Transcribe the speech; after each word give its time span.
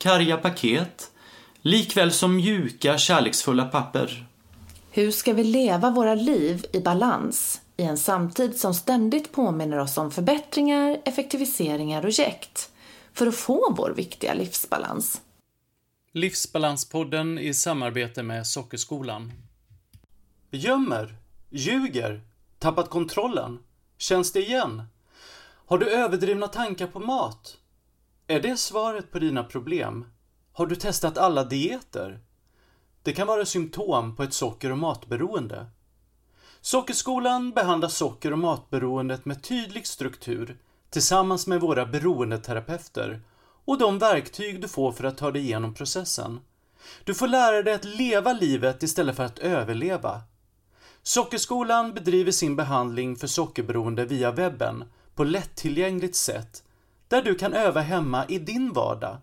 karga 0.00 0.36
paket, 0.36 1.10
likväl 1.62 2.12
som 2.12 2.36
mjuka, 2.36 2.98
kärleksfulla 2.98 3.64
papper. 3.64 4.26
Hur 4.90 5.10
ska 5.10 5.32
vi 5.32 5.44
leva 5.44 5.90
våra 5.90 6.14
liv 6.14 6.66
i 6.72 6.80
balans 6.80 7.60
i 7.76 7.82
en 7.82 7.98
samtid 7.98 8.56
som 8.56 8.74
ständigt 8.74 9.32
påminner 9.32 9.78
oss 9.78 9.98
om 9.98 10.10
förbättringar, 10.10 11.00
effektiviseringar 11.04 12.04
och 12.04 12.10
jäkt 12.10 12.70
för 13.12 13.26
att 13.26 13.34
få 13.34 13.74
vår 13.76 13.90
viktiga 13.96 14.34
livsbalans? 14.34 15.20
Livsbalanspodden 16.12 17.38
i 17.38 17.54
samarbete 17.54 18.22
med 18.22 18.46
Sockerskolan. 18.46 19.32
Gömmer, 20.50 21.14
ljuger, 21.50 22.20
tappat 22.58 22.90
kontrollen. 22.90 23.58
Känns 23.98 24.32
det 24.32 24.40
igen? 24.40 24.82
Har 25.66 25.78
du 25.78 25.90
överdrivna 25.90 26.48
tankar 26.48 26.86
på 26.86 27.00
mat? 27.00 27.59
Är 28.30 28.40
det 28.40 28.56
svaret 28.56 29.12
på 29.12 29.18
dina 29.18 29.44
problem? 29.44 30.04
Har 30.52 30.66
du 30.66 30.76
testat 30.76 31.18
alla 31.18 31.44
dieter? 31.44 32.20
Det 33.02 33.12
kan 33.12 33.26
vara 33.26 33.44
symptom 33.44 34.16
på 34.16 34.22
ett 34.22 34.32
socker 34.32 34.72
och 34.72 34.78
matberoende. 34.78 35.66
Sockerskolan 36.60 37.50
behandlar 37.50 37.88
socker 37.88 38.32
och 38.32 38.38
matberoendet 38.38 39.24
med 39.24 39.42
tydlig 39.42 39.86
struktur 39.86 40.56
tillsammans 40.90 41.46
med 41.46 41.60
våra 41.60 41.86
beroendeterapeuter 41.86 43.20
och 43.64 43.78
de 43.78 43.98
verktyg 43.98 44.60
du 44.60 44.68
får 44.68 44.92
för 44.92 45.04
att 45.04 45.18
ta 45.18 45.30
dig 45.30 45.42
igenom 45.42 45.74
processen. 45.74 46.40
Du 47.04 47.14
får 47.14 47.28
lära 47.28 47.62
dig 47.62 47.74
att 47.74 47.84
leva 47.84 48.32
livet 48.32 48.82
istället 48.82 49.16
för 49.16 49.24
att 49.24 49.38
överleva. 49.38 50.22
Sockerskolan 51.02 51.94
bedriver 51.94 52.32
sin 52.32 52.56
behandling 52.56 53.16
för 53.16 53.26
sockerberoende 53.26 54.04
via 54.04 54.30
webben 54.30 54.84
på 55.14 55.24
lättillgängligt 55.24 56.16
sätt 56.16 56.62
där 57.10 57.22
du 57.22 57.34
kan 57.34 57.54
öva 57.54 57.80
hemma 57.80 58.24
i 58.28 58.38
din 58.38 58.72
vardag. 58.72 59.16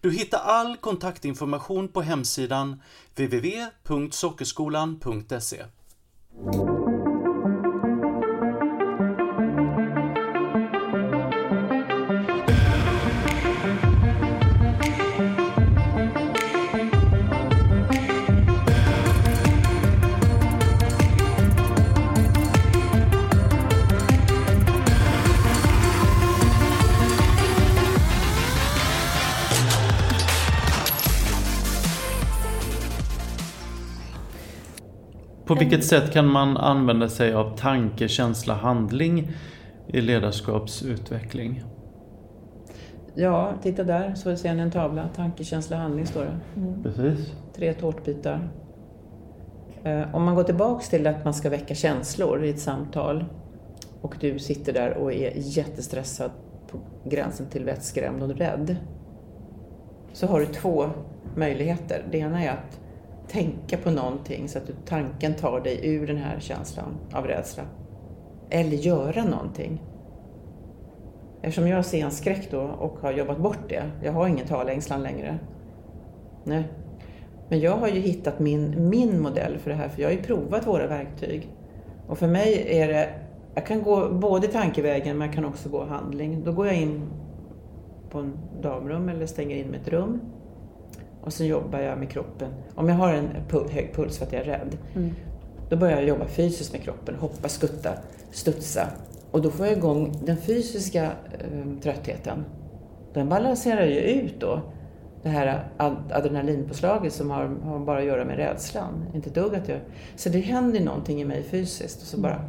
Du 0.00 0.12
hittar 0.12 0.38
all 0.38 0.76
kontaktinformation 0.76 1.88
på 1.88 2.02
hemsidan 2.02 2.82
www.sockerskolan.se. 3.16 5.64
På 35.50 35.54
vilket 35.54 35.84
sätt 35.84 36.12
kan 36.12 36.26
man 36.26 36.56
använda 36.56 37.08
sig 37.08 37.34
av 37.34 37.56
tanke, 37.56 38.08
känsla, 38.08 38.54
handling 38.54 39.32
i 39.86 40.00
ledarskapsutveckling? 40.00 41.64
Ja, 43.14 43.52
titta 43.62 43.84
där 43.84 44.14
så 44.14 44.36
ser 44.36 44.54
ni 44.54 44.62
en 44.62 44.70
tavla. 44.70 45.08
Tanke, 45.16 45.44
känsla, 45.44 45.76
handling 45.76 46.06
står 46.06 46.24
det. 46.24 46.60
Mm. 46.60 46.82
Precis. 46.82 47.34
Tre 47.56 47.72
tårtbitar. 47.72 48.48
Eh, 49.84 50.14
om 50.14 50.24
man 50.24 50.34
går 50.34 50.42
tillbaks 50.42 50.88
till 50.88 51.06
att 51.06 51.24
man 51.24 51.34
ska 51.34 51.50
väcka 51.50 51.74
känslor 51.74 52.44
i 52.44 52.50
ett 52.50 52.60
samtal 52.60 53.24
och 54.00 54.16
du 54.20 54.38
sitter 54.38 54.72
där 54.72 54.96
och 54.96 55.12
är 55.12 55.32
jättestressad 55.36 56.30
på 56.70 56.78
gränsen 57.04 57.46
till 57.46 57.64
vettskrämd 57.64 58.22
och 58.22 58.36
rädd. 58.36 58.76
Så 60.12 60.26
har 60.26 60.40
du 60.40 60.46
två 60.46 60.86
möjligheter. 61.36 62.04
Det 62.10 62.18
ena 62.18 62.44
är 62.44 62.50
att 62.50 62.80
tänka 63.30 63.76
på 63.76 63.90
någonting 63.90 64.48
så 64.48 64.58
att 64.58 64.70
tanken 64.86 65.34
tar 65.34 65.60
dig 65.60 65.80
ur 65.82 66.06
den 66.06 66.16
här 66.16 66.40
känslan 66.40 66.96
av 67.12 67.26
rädsla. 67.26 67.62
Eller 68.50 68.76
göra 68.76 69.24
någonting. 69.24 69.82
Eftersom 71.42 71.68
jag 71.68 71.76
har 71.76 71.82
scenskräck 71.82 72.50
då 72.50 72.60
och 72.60 72.98
har 73.00 73.12
jobbat 73.12 73.38
bort 73.38 73.68
det, 73.68 73.90
jag 74.02 74.12
har 74.12 74.28
ingen 74.28 74.46
talängslan 74.46 75.02
längre. 75.02 75.38
Nej. 76.44 76.64
Men 77.48 77.60
jag 77.60 77.76
har 77.76 77.88
ju 77.88 78.00
hittat 78.00 78.38
min, 78.38 78.88
min 78.88 79.20
modell 79.20 79.58
för 79.58 79.70
det 79.70 79.76
här, 79.76 79.88
för 79.88 80.02
jag 80.02 80.08
har 80.08 80.14
ju 80.14 80.22
provat 80.22 80.66
våra 80.66 80.86
verktyg. 80.86 81.48
Och 82.06 82.18
för 82.18 82.26
mig 82.26 82.78
är 82.78 82.88
det, 82.88 83.08
jag 83.54 83.66
kan 83.66 83.82
gå 83.82 84.08
både 84.08 84.46
tankevägen 84.46 85.18
men 85.18 85.26
jag 85.26 85.34
kan 85.34 85.44
också 85.44 85.68
gå 85.68 85.84
handling. 85.84 86.44
Då 86.44 86.52
går 86.52 86.66
jag 86.66 86.76
in 86.76 87.02
på 88.10 88.18
en 88.18 88.38
damrum 88.62 89.08
eller 89.08 89.26
stänger 89.26 89.56
in 89.56 89.66
mig 89.66 89.80
ett 89.80 89.88
rum 89.88 90.20
och 91.20 91.32
så 91.32 91.44
jobbar 91.44 91.78
jag 91.78 91.98
med 91.98 92.10
kroppen. 92.10 92.50
Om 92.74 92.88
jag 92.88 92.96
har 92.96 93.12
en 93.12 93.28
hög 93.70 93.92
puls 93.94 94.18
för 94.18 94.26
att 94.26 94.32
jag 94.32 94.42
är 94.42 94.44
rädd, 94.44 94.78
mm. 94.94 95.14
då 95.68 95.76
börjar 95.76 95.96
jag 95.96 96.08
jobba 96.08 96.26
fysiskt 96.26 96.72
med 96.72 96.82
kroppen. 96.82 97.14
Hoppa, 97.14 97.48
skutta, 97.48 97.90
studsa. 98.30 98.88
Och 99.30 99.42
då 99.42 99.50
får 99.50 99.66
jag 99.66 99.76
igång 99.76 100.16
den 100.24 100.36
fysiska 100.36 101.04
eh, 101.04 101.80
tröttheten. 101.82 102.44
Den 103.12 103.28
balanserar 103.28 103.86
ju 103.86 104.00
ut 104.00 104.40
då 104.40 104.60
det 105.22 105.28
här 105.28 105.68
adrenalinpåslaget 106.10 107.12
som 107.12 107.30
har, 107.30 107.46
har, 107.62 107.78
bara 107.78 107.98
att 107.98 108.04
göra 108.04 108.24
med 108.24 108.36
rädslan. 108.36 109.06
Inte 109.14 109.30
dugg 109.30 109.54
att 109.54 109.68
göra. 109.68 109.80
Så 110.16 110.28
det 110.28 110.40
händer 110.40 110.80
någonting 110.80 111.20
i 111.20 111.24
mig 111.24 111.42
fysiskt. 111.42 112.02
Och 112.02 112.06
så 112.06 112.20
bara, 112.20 112.44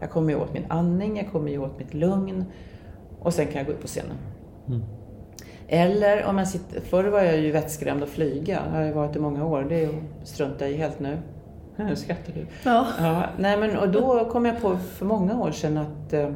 jag 0.00 0.10
kommer 0.10 0.36
åt 0.36 0.52
min 0.52 0.64
andning, 0.68 1.16
jag 1.16 1.32
kommer 1.32 1.58
åt 1.58 1.78
mitt 1.78 1.94
lugn. 1.94 2.44
Och 3.20 3.34
sen 3.34 3.46
kan 3.46 3.56
jag 3.56 3.66
gå 3.66 3.72
upp 3.72 3.80
på 3.80 3.86
scenen. 3.86 4.16
Mm. 4.68 4.82
Eller 5.74 6.24
om 6.24 6.36
man 6.36 6.46
sitter, 6.46 6.80
förr 6.80 7.04
var 7.04 7.20
jag 7.20 7.36
ju 7.36 7.50
vettskrämd 7.50 8.02
att 8.02 8.08
flyga. 8.08 8.62
Det 8.64 8.76
har 8.76 8.80
jag 8.80 8.94
varit 8.94 9.16
i 9.16 9.18
många 9.18 9.44
år. 9.44 9.66
Det 9.68 9.88
struntar 10.24 10.66
jag 10.66 10.74
i 10.74 10.76
helt 10.76 11.00
nu. 11.00 11.18
Nu 11.76 11.96
skrattar 11.96 12.32
du. 12.32 12.46
Ja. 12.64 12.86
ja. 12.98 13.24
Nej, 13.38 13.56
men, 13.56 13.76
och 13.76 13.88
då 13.88 14.28
kom 14.32 14.46
jag 14.46 14.60
på 14.60 14.76
för 14.76 15.06
många 15.06 15.40
år 15.40 15.50
sedan 15.50 15.78
att 15.78 16.12
eh, 16.12 16.30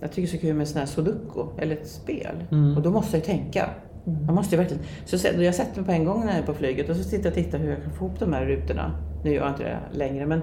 jag 0.00 0.12
tycker 0.12 0.22
det 0.22 0.34
är 0.34 0.38
så 0.38 0.38
kul 0.38 0.54
med 0.54 0.68
sån 0.68 0.78
här 0.78 0.86
sudoku, 0.86 1.44
eller 1.58 1.76
ett 1.76 1.88
spel. 1.88 2.44
Mm. 2.50 2.76
Och 2.76 2.82
då 2.82 2.90
måste 2.90 3.16
jag 3.16 3.26
ju 3.26 3.34
tänka. 3.34 3.70
Mm. 4.06 4.26
Man 4.26 4.34
måste 4.34 4.54
ju 4.54 4.62
verkligen... 4.62 4.84
Så 5.04 5.28
jag 5.42 5.54
sätter 5.54 5.76
mig 5.76 5.86
på 5.86 5.92
en 5.92 6.04
gång 6.04 6.20
när 6.20 6.32
jag 6.32 6.42
är 6.42 6.46
på 6.46 6.54
flyget 6.54 6.88
och 6.88 6.96
så 6.96 7.02
sitter 7.02 7.24
jag 7.24 7.38
och 7.38 7.44
tittar 7.44 7.58
hur 7.58 7.70
jag 7.70 7.82
kan 7.82 7.92
få 7.92 8.04
ihop 8.04 8.18
de 8.18 8.32
här 8.32 8.44
rutorna. 8.44 8.98
Nu 9.24 9.30
gör 9.30 9.42
jag 9.42 9.50
inte 9.50 9.62
det 9.62 9.78
längre, 9.92 10.26
men 10.26 10.40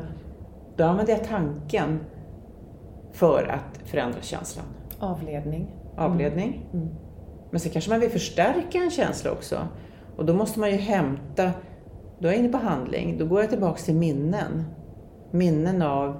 då 0.77 0.83
använder 0.83 1.13
jag 1.13 1.23
tanken 1.23 1.99
för 3.11 3.51
att 3.53 3.89
förändra 3.89 4.21
känslan. 4.21 4.65
Avledning. 4.99 5.67
Avledning. 5.97 6.69
Mm. 6.73 6.89
Men 7.55 7.59
sen 7.59 7.71
kanske 7.71 7.91
man 7.91 7.99
vill 7.99 8.09
förstärka 8.09 8.77
en 8.77 8.91
känsla 8.91 9.31
också. 9.31 9.67
Och 10.15 10.25
då 10.25 10.33
måste 10.33 10.59
man 10.59 10.71
ju 10.71 10.77
hämta, 10.77 11.51
då 12.19 12.27
är 12.27 12.31
jag 12.31 12.39
inne 12.39 12.49
på 12.49 12.57
handling, 12.57 13.17
då 13.17 13.25
går 13.25 13.41
jag 13.41 13.49
tillbaks 13.49 13.85
till 13.85 13.95
minnen. 13.95 14.63
Minnen 15.31 15.81
av, 15.81 16.17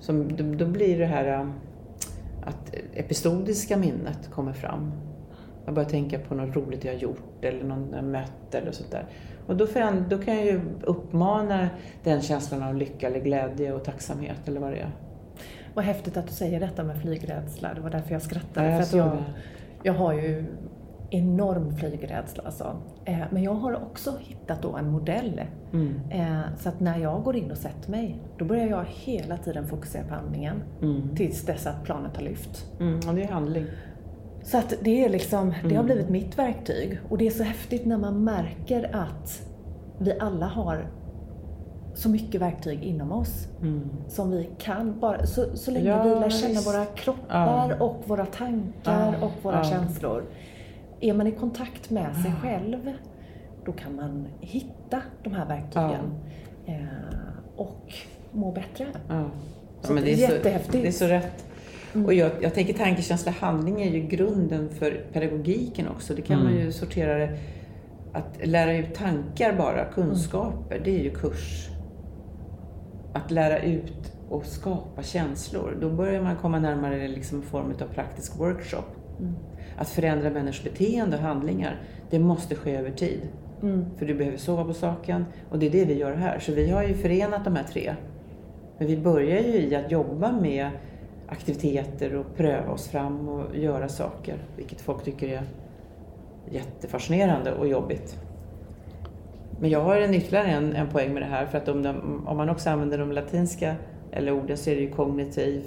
som, 0.00 0.36
då 0.56 0.66
blir 0.66 0.98
det 0.98 1.06
här 1.06 1.40
äh, 1.40 1.48
att 2.44 2.74
episodiska 2.94 3.76
minnet 3.76 4.30
kommer 4.30 4.52
fram. 4.52 4.92
Jag 5.64 5.74
börjar 5.74 5.88
tänka 5.88 6.18
på 6.18 6.34
något 6.34 6.56
roligt 6.56 6.84
jag 6.84 6.96
gjort 6.96 7.44
eller 7.44 7.64
någon 7.64 7.92
jag 7.92 8.04
mött 8.04 8.54
eller 8.54 8.72
sånt 8.72 8.90
där. 8.90 9.06
Och 9.46 9.56
då, 9.56 9.66
jag, 9.74 9.94
då 10.08 10.18
kan 10.18 10.36
jag 10.36 10.44
ju 10.44 10.60
uppmana 10.82 11.68
den 12.04 12.22
känslan 12.22 12.62
av 12.62 12.74
lycka 12.74 13.06
eller 13.06 13.20
glädje 13.20 13.72
och 13.72 13.84
tacksamhet 13.84 14.48
eller 14.48 14.60
vad 14.60 14.72
det 14.72 14.78
är. 14.78 14.90
Vad 15.74 15.84
häftigt 15.84 16.16
att 16.16 16.26
du 16.26 16.32
säger 16.32 16.60
detta 16.60 16.84
med 16.84 17.00
flygrädsla. 17.00 17.74
Det 17.74 17.80
var 17.80 17.90
därför 17.90 18.12
jag 18.12 18.22
skrattade. 18.22 18.66
Ja, 18.66 18.72
jag 18.72 18.88
för 18.88 18.98
att 18.98 19.06
jag, 19.06 19.24
jag 19.82 19.94
har 19.94 20.12
ju 20.12 20.44
enorm 21.10 21.76
flygrädsla 21.76 22.42
alltså. 22.46 22.76
Eh, 23.04 23.18
men 23.30 23.42
jag 23.42 23.54
har 23.54 23.74
också 23.74 24.12
hittat 24.20 24.62
då 24.62 24.76
en 24.76 24.90
modell. 24.90 25.40
Mm. 25.72 26.00
Eh, 26.10 26.56
så 26.58 26.68
att 26.68 26.80
när 26.80 26.98
jag 26.98 27.22
går 27.22 27.36
in 27.36 27.50
och 27.50 27.56
sätter 27.56 27.90
mig, 27.90 28.22
då 28.38 28.44
börjar 28.44 28.66
jag 28.66 28.84
hela 28.88 29.36
tiden 29.36 29.66
fokusera 29.66 30.04
på 30.04 30.14
andningen 30.14 30.62
mm. 30.82 31.16
tills 31.16 31.46
dess 31.46 31.66
att 31.66 31.84
planet 31.84 32.16
har 32.16 32.24
lyft. 32.24 32.72
Mm, 32.80 32.94
och 33.08 33.14
det 33.14 33.22
är 33.22 33.28
handling. 33.28 33.66
Så 34.42 34.58
att 34.58 34.74
det 34.80 35.04
är 35.04 35.08
liksom, 35.08 35.54
det 35.62 35.74
har 35.74 35.84
mm. 35.84 35.86
blivit 35.86 36.08
mitt 36.08 36.38
verktyg. 36.38 36.98
Och 37.08 37.18
det 37.18 37.26
är 37.26 37.30
så 37.30 37.42
häftigt 37.42 37.86
när 37.86 37.98
man 37.98 38.24
märker 38.24 38.96
att 38.96 39.48
vi 39.98 40.18
alla 40.18 40.46
har 40.46 40.86
så 41.94 42.08
mycket 42.08 42.40
verktyg 42.40 42.82
inom 42.82 43.12
oss 43.12 43.48
mm. 43.62 43.90
som 44.08 44.30
vi 44.30 44.48
kan. 44.58 45.00
Bara, 45.00 45.26
så, 45.26 45.56
så 45.56 45.70
länge 45.70 45.88
ja, 45.88 46.02
vi 46.02 46.10
lär 46.10 46.30
känna 46.30 46.60
våra 46.60 46.84
kroppar 46.84 47.76
ja. 47.78 47.84
och 47.84 48.02
våra 48.06 48.26
tankar 48.26 49.16
ja. 49.20 49.26
och 49.26 49.32
våra 49.42 49.64
känslor. 49.64 50.24
är 51.00 51.12
man 51.14 51.26
i 51.26 51.32
kontakt 51.32 51.90
med 51.90 52.16
sig 52.16 52.32
själv, 52.42 52.92
då 53.64 53.72
kan 53.72 53.96
man 53.96 54.26
hitta 54.40 55.02
de 55.22 55.32
här 55.32 55.46
verktygen 55.46 56.14
eh, 56.66 56.76
och 57.56 57.94
må 58.30 58.52
bättre. 58.52 58.86
Ja. 59.08 59.30
Så 59.80 59.92
men 59.92 60.04
det, 60.04 60.12
är 60.12 60.16
jättehäftigt. 60.16 60.72
Så, 60.72 60.78
det 60.82 60.88
är 60.88 60.92
så 60.92 61.06
rätt. 61.06 61.44
Mm. 61.94 62.06
Och 62.06 62.14
jag, 62.14 62.30
jag 62.40 62.54
tänker 62.54 62.74
tankekänsla 62.74 63.32
handling 63.32 63.82
är 63.82 63.90
ju 63.90 64.00
grunden 64.00 64.68
för 64.68 65.06
pedagogiken 65.12 65.88
också. 65.88 66.14
Det 66.14 66.22
kan 66.22 66.40
mm. 66.40 66.52
man 66.52 66.62
ju 66.62 66.72
sortera 66.72 67.18
det. 67.18 67.38
Att 68.12 68.46
lära 68.46 68.76
ut 68.76 68.94
tankar 68.94 69.52
bara, 69.58 69.84
kunskaper, 69.84 70.74
mm. 70.74 70.84
det 70.84 71.00
är 71.00 71.02
ju 71.02 71.10
kurs. 71.10 71.68
Att 73.12 73.30
lära 73.30 73.58
ut 73.58 74.12
och 74.28 74.46
skapa 74.46 75.02
känslor, 75.02 75.76
då 75.80 75.90
börjar 75.90 76.22
man 76.22 76.36
komma 76.36 76.58
närmare 76.58 77.08
liksom 77.08 77.38
en 77.38 77.44
form 77.44 77.74
av 77.80 77.94
praktisk 77.94 78.38
workshop. 78.38 78.84
Mm. 79.20 79.34
Att 79.78 79.88
förändra 79.88 80.30
människors 80.30 80.64
beteende 80.64 81.16
och 81.16 81.22
handlingar, 81.22 81.80
det 82.10 82.18
måste 82.18 82.54
ske 82.54 82.76
över 82.76 82.90
tid. 82.90 83.20
Mm. 83.62 83.84
För 83.98 84.06
du 84.06 84.14
behöver 84.14 84.38
sova 84.38 84.64
på 84.64 84.74
saken 84.74 85.24
och 85.50 85.58
det 85.58 85.66
är 85.66 85.70
det 85.70 85.84
vi 85.84 85.94
gör 85.94 86.14
här. 86.14 86.38
Så 86.38 86.52
vi 86.52 86.70
har 86.70 86.82
ju 86.82 86.94
förenat 86.94 87.44
de 87.44 87.56
här 87.56 87.64
tre. 87.64 87.94
Men 88.78 88.86
vi 88.86 88.96
börjar 88.96 89.40
ju 89.40 89.52
i 89.52 89.74
att 89.74 89.90
jobba 89.90 90.32
med 90.32 90.70
aktiviteter 91.28 92.14
och 92.14 92.36
pröva 92.36 92.72
oss 92.72 92.88
fram 92.88 93.28
och 93.28 93.56
göra 93.56 93.88
saker, 93.88 94.36
vilket 94.56 94.80
folk 94.80 95.04
tycker 95.04 95.28
är 95.28 95.42
jättefascinerande 96.50 97.52
och 97.52 97.68
jobbigt. 97.68 98.16
Men 99.62 99.70
jag 99.70 99.80
har 99.80 99.96
en 99.96 100.14
ytterligare 100.14 100.46
en, 100.46 100.76
en 100.76 100.88
poäng 100.88 101.12
med 101.12 101.22
det 101.22 101.26
här, 101.26 101.46
för 101.46 101.58
att 101.58 101.68
om, 101.68 101.82
de, 101.82 102.22
om 102.26 102.36
man 102.36 102.48
också 102.48 102.70
använder 102.70 102.98
de 102.98 103.12
latinska 103.12 103.74
eller 104.12 104.32
orden 104.32 104.56
så 104.56 104.70
är 104.70 104.74
det 104.74 104.80
ju 104.80 104.90
kognitiv 104.90 105.62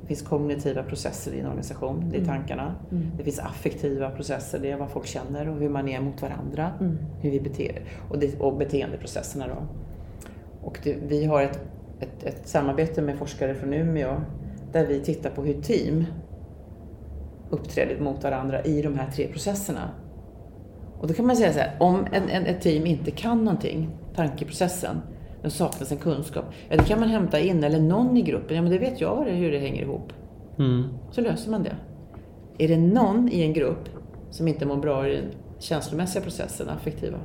det 0.00 0.06
finns 0.06 0.22
kognitiva 0.22 0.82
processer 0.82 1.32
i 1.32 1.40
en 1.40 1.46
organisation, 1.46 2.04
det 2.10 2.16
är 2.16 2.20
mm. 2.20 2.28
tankarna. 2.28 2.74
Mm. 2.90 3.10
Det 3.16 3.24
finns 3.24 3.38
affektiva 3.38 4.10
processer, 4.10 4.58
det 4.58 4.70
är 4.70 4.76
vad 4.76 4.90
folk 4.90 5.06
känner 5.06 5.48
och 5.48 5.56
hur 5.56 5.68
man 5.68 5.88
är 5.88 6.00
mot 6.00 6.22
varandra. 6.22 6.70
Mm. 6.80 6.98
Hur 7.20 7.30
vi 7.30 7.40
beter 7.40 7.82
och, 8.10 8.18
det, 8.18 8.40
och 8.40 8.56
beteendeprocesserna 8.56 9.46
då. 9.48 9.66
Och 10.66 10.78
det, 10.84 10.96
vi 11.08 11.24
har 11.24 11.42
ett, 11.42 11.60
ett, 12.00 12.24
ett, 12.24 12.48
samarbete 12.48 13.02
med 13.02 13.18
forskare 13.18 13.54
från 13.54 13.74
Umeå 13.74 14.20
där 14.72 14.86
vi 14.86 15.00
tittar 15.00 15.30
på 15.30 15.42
hur 15.42 15.62
team 15.62 16.04
uppträder 17.50 18.00
mot 18.00 18.24
varandra 18.24 18.62
i 18.62 18.82
de 18.82 18.98
här 18.98 19.10
tre 19.10 19.26
processerna. 19.26 19.90
Och 21.00 21.08
då 21.08 21.14
kan 21.14 21.26
man 21.26 21.36
säga 21.36 21.52
så 21.52 21.58
här, 21.58 21.76
om 21.80 22.06
en, 22.12 22.28
en, 22.28 22.46
ett 22.46 22.60
team 22.60 22.86
inte 22.86 23.10
kan 23.10 23.44
någonting, 23.44 23.90
tankeprocessen, 24.14 25.00
det 25.42 25.50
saknas 25.50 25.92
en 25.92 25.98
kunskap. 25.98 26.44
Ja, 26.68 26.76
det 26.76 26.84
kan 26.84 27.00
man 27.00 27.08
hämta 27.08 27.40
in, 27.40 27.64
eller 27.64 27.80
någon 27.80 28.16
i 28.16 28.22
gruppen, 28.22 28.56
ja 28.56 28.62
men 28.62 28.70
det 28.70 28.78
vet 28.78 29.00
jag 29.00 29.24
hur 29.24 29.52
det 29.52 29.58
hänger 29.58 29.82
ihop. 29.82 30.12
Mm. 30.58 30.84
Så 31.10 31.20
löser 31.20 31.50
man 31.50 31.62
det. 31.62 31.76
Är 32.58 32.68
det 32.68 32.76
någon 32.76 33.28
i 33.32 33.42
en 33.42 33.52
grupp 33.52 33.88
som 34.30 34.48
inte 34.48 34.66
mår 34.66 34.76
bra 34.76 35.08
i 35.08 35.16
den 35.16 35.24
känslomässiga 35.58 36.22
processen, 36.22 36.68
affektiva, 36.68 37.18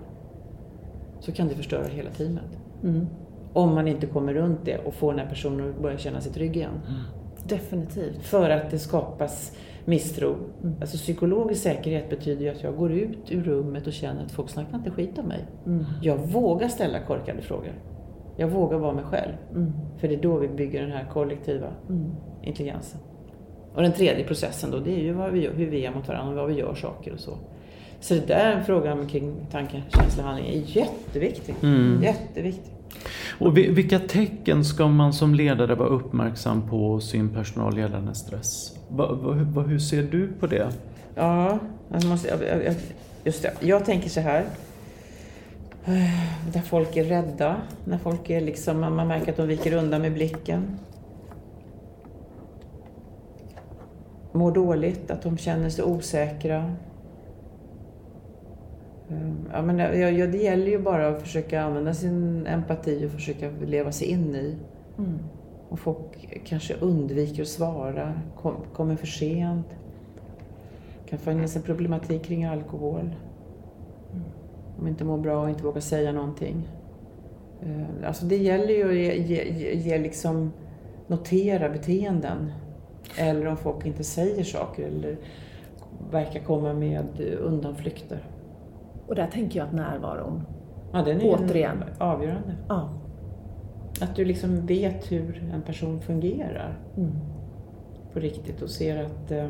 så 1.20 1.32
kan 1.32 1.48
det 1.48 1.56
förstöra 1.56 1.88
hela 1.88 2.10
teamet. 2.10 2.58
Mm. 2.84 3.08
Om 3.54 3.76
man 3.76 3.88
inte 3.88 4.08
kommer 4.08 4.34
runt 4.34 4.60
det 4.66 4.78
och 4.78 4.94
får 4.94 5.12
den 5.12 5.20
här 5.20 5.30
personen 5.30 5.70
att 5.70 5.82
börja 5.82 5.98
känna 5.98 6.22
sig 6.22 6.32
trygg 6.34 6.58
igen. 6.58 6.82
Mm. 6.88 7.02
Definitivt. 7.48 8.24
För 8.24 8.50
att 8.50 8.72
det 8.72 8.80
skapas 8.80 9.58
misstro. 9.86 10.36
Mm. 10.64 10.76
Alltså 10.82 10.98
psykologisk 10.98 11.64
säkerhet 11.64 12.10
betyder 12.10 12.46
ju 12.46 12.50
att 12.50 12.64
jag 12.64 12.76
går 12.76 12.92
ut 12.92 13.32
ur 13.32 13.44
rummet 13.44 13.88
och 13.88 13.94
känner 13.94 14.26
att 14.26 14.32
folk 14.32 14.50
snackar 14.50 14.78
inte 14.78 14.92
skit 14.92 15.18
om 15.18 15.26
mig. 15.26 15.46
Mm. 15.66 15.86
Jag 16.02 16.18
vågar 16.18 16.68
ställa 16.68 17.00
korkade 17.00 17.42
frågor. 17.42 17.74
Jag 18.38 18.48
vågar 18.48 18.78
vara 18.78 18.94
mig 18.94 19.04
själv. 19.04 19.34
Mm. 19.52 19.72
För 19.98 20.08
det 20.08 20.14
är 20.14 20.22
då 20.22 20.38
vi 20.38 20.48
bygger 20.48 20.82
den 20.82 20.92
här 20.92 21.06
kollektiva 21.14 21.68
mm. 21.90 22.12
intelligensen. 22.44 23.00
Och 23.74 23.82
den 23.82 23.94
tredje 23.94 24.24
processen 24.24 24.72
då, 24.72 24.80
det 24.80 24.92
är 24.92 25.00
ju 25.00 25.32
vi 25.32 25.44
gör, 25.44 25.54
hur 25.54 25.70
vi 25.70 25.86
är 25.86 25.92
mot 25.92 26.08
varandra 26.08 26.32
och 26.32 26.38
vad 26.40 26.48
vi 26.48 26.62
gör 26.62 26.76
saker 26.76 27.14
och 27.14 27.20
så. 27.20 27.38
Så 28.00 28.14
det 28.14 28.28
där 28.28 28.62
frågan 28.62 29.08
kring 29.08 29.36
tanke, 29.52 29.84
känsla, 29.90 30.24
handling 30.24 30.48
är 30.48 30.78
jätteviktig. 30.78 31.56
Mm. 31.64 32.04
Jätteviktig. 32.04 32.74
Och 33.40 33.58
vilka 33.58 34.00
tecken 34.00 34.66
ska 34.66 34.88
man 34.88 35.14
som 35.14 35.36
ledare 35.36 35.76
vara 35.76 35.90
uppmärksam 35.90 36.70
på 36.70 37.00
sin 37.00 37.30
personal 37.30 37.78
gällande 37.78 38.16
stress? 38.16 38.80
Va, 38.96 39.14
va, 39.54 39.62
hur 39.62 39.80
ser 39.80 40.04
du 40.04 40.28
på 40.40 40.48
det? 40.48 40.70
Ja, 41.16 41.60
jag 41.92 42.06
måste, 42.06 42.28
jag, 42.28 42.76
just 43.24 43.44
det. 43.44 43.54
Jag 43.60 43.86
tänker 43.86 44.10
så 44.10 44.20
här. 44.20 44.46
Där 46.54 46.62
folk 46.62 46.98
är 46.98 47.04
rädda, 47.04 47.56
när 47.86 47.98
folk 47.98 48.30
är 48.30 48.42
liksom, 48.42 48.80
man 48.80 49.08
märker 49.08 49.32
att 49.32 49.38
de 49.38 49.48
viker 49.48 49.74
undan 49.74 50.02
med 50.02 50.14
blicken. 50.14 50.80
Mår 54.32 54.52
dåligt, 54.52 55.12
att 55.12 55.22
de 55.22 55.38
känner 55.38 55.70
sig 55.70 55.84
osäkra. 55.84 56.74
Ja, 59.52 59.62
men 59.62 59.80
ja, 59.80 60.28
det 60.28 60.38
gäller 60.38 60.68
ju 60.68 60.80
bara 60.80 61.08
att 61.08 61.22
försöka 61.22 61.62
använda 61.62 61.94
sin 61.94 62.48
empati 62.48 63.06
och 63.08 63.12
försöka 63.12 63.50
leva 63.66 63.92
sig 63.92 64.08
in 64.08 64.36
i. 64.36 64.56
Mm. 64.98 65.20
Och 65.74 65.80
folk 65.80 66.30
kanske 66.46 66.74
undviker 66.74 67.42
att 67.42 67.48
svara, 67.48 68.14
kom, 68.36 68.56
kommer 68.74 68.96
för 68.96 69.08
sent. 69.08 69.68
kan 71.06 71.20
finnas 71.20 71.56
en 71.56 71.62
problematik 71.62 72.24
kring 72.24 72.46
alkohol. 72.46 73.00
Mm. 73.00 74.24
Om 74.80 74.88
inte 74.88 75.04
mår 75.04 75.18
bra 75.18 75.42
och 75.42 75.50
inte 75.50 75.64
vågar 75.64 75.82
säga 75.82 76.12
någonting. 76.12 76.70
Eh, 77.62 78.08
alltså 78.08 78.26
det 78.26 78.38
gäller 78.38 78.74
ju 78.74 78.90
att 78.90 78.96
ge, 78.96 79.44
ge, 79.44 79.74
ge 79.74 79.98
liksom 79.98 80.52
notera 81.08 81.70
beteenden. 81.70 82.52
Eller 83.18 83.46
om 83.46 83.58
folk 83.58 83.86
inte 83.86 84.04
säger 84.04 84.44
saker 84.44 84.88
eller 84.88 85.18
verkar 86.12 86.40
komma 86.40 86.74
med 86.74 87.22
undanflykter. 87.40 88.24
Och 89.08 89.16
där 89.16 89.28
tänker 89.28 89.60
jag 89.60 89.68
att 89.68 89.74
närvaron, 89.74 90.44
ja, 90.92 91.02
den 91.02 91.22
är 91.22 91.26
återigen, 91.26 91.84
avgörande. 92.00 92.56
Ja. 92.70 92.90
Att 94.02 94.16
du 94.16 94.26
liksom 94.26 94.66
vet 94.66 95.12
hur 95.12 95.50
en 95.54 95.62
person 95.62 96.02
fungerar 96.02 96.78
mm. 96.98 97.12
på 98.14 98.20
riktigt 98.20 98.62
och 98.62 98.70
ser 98.70 99.04
att 99.04 99.32
eh, 99.32 99.48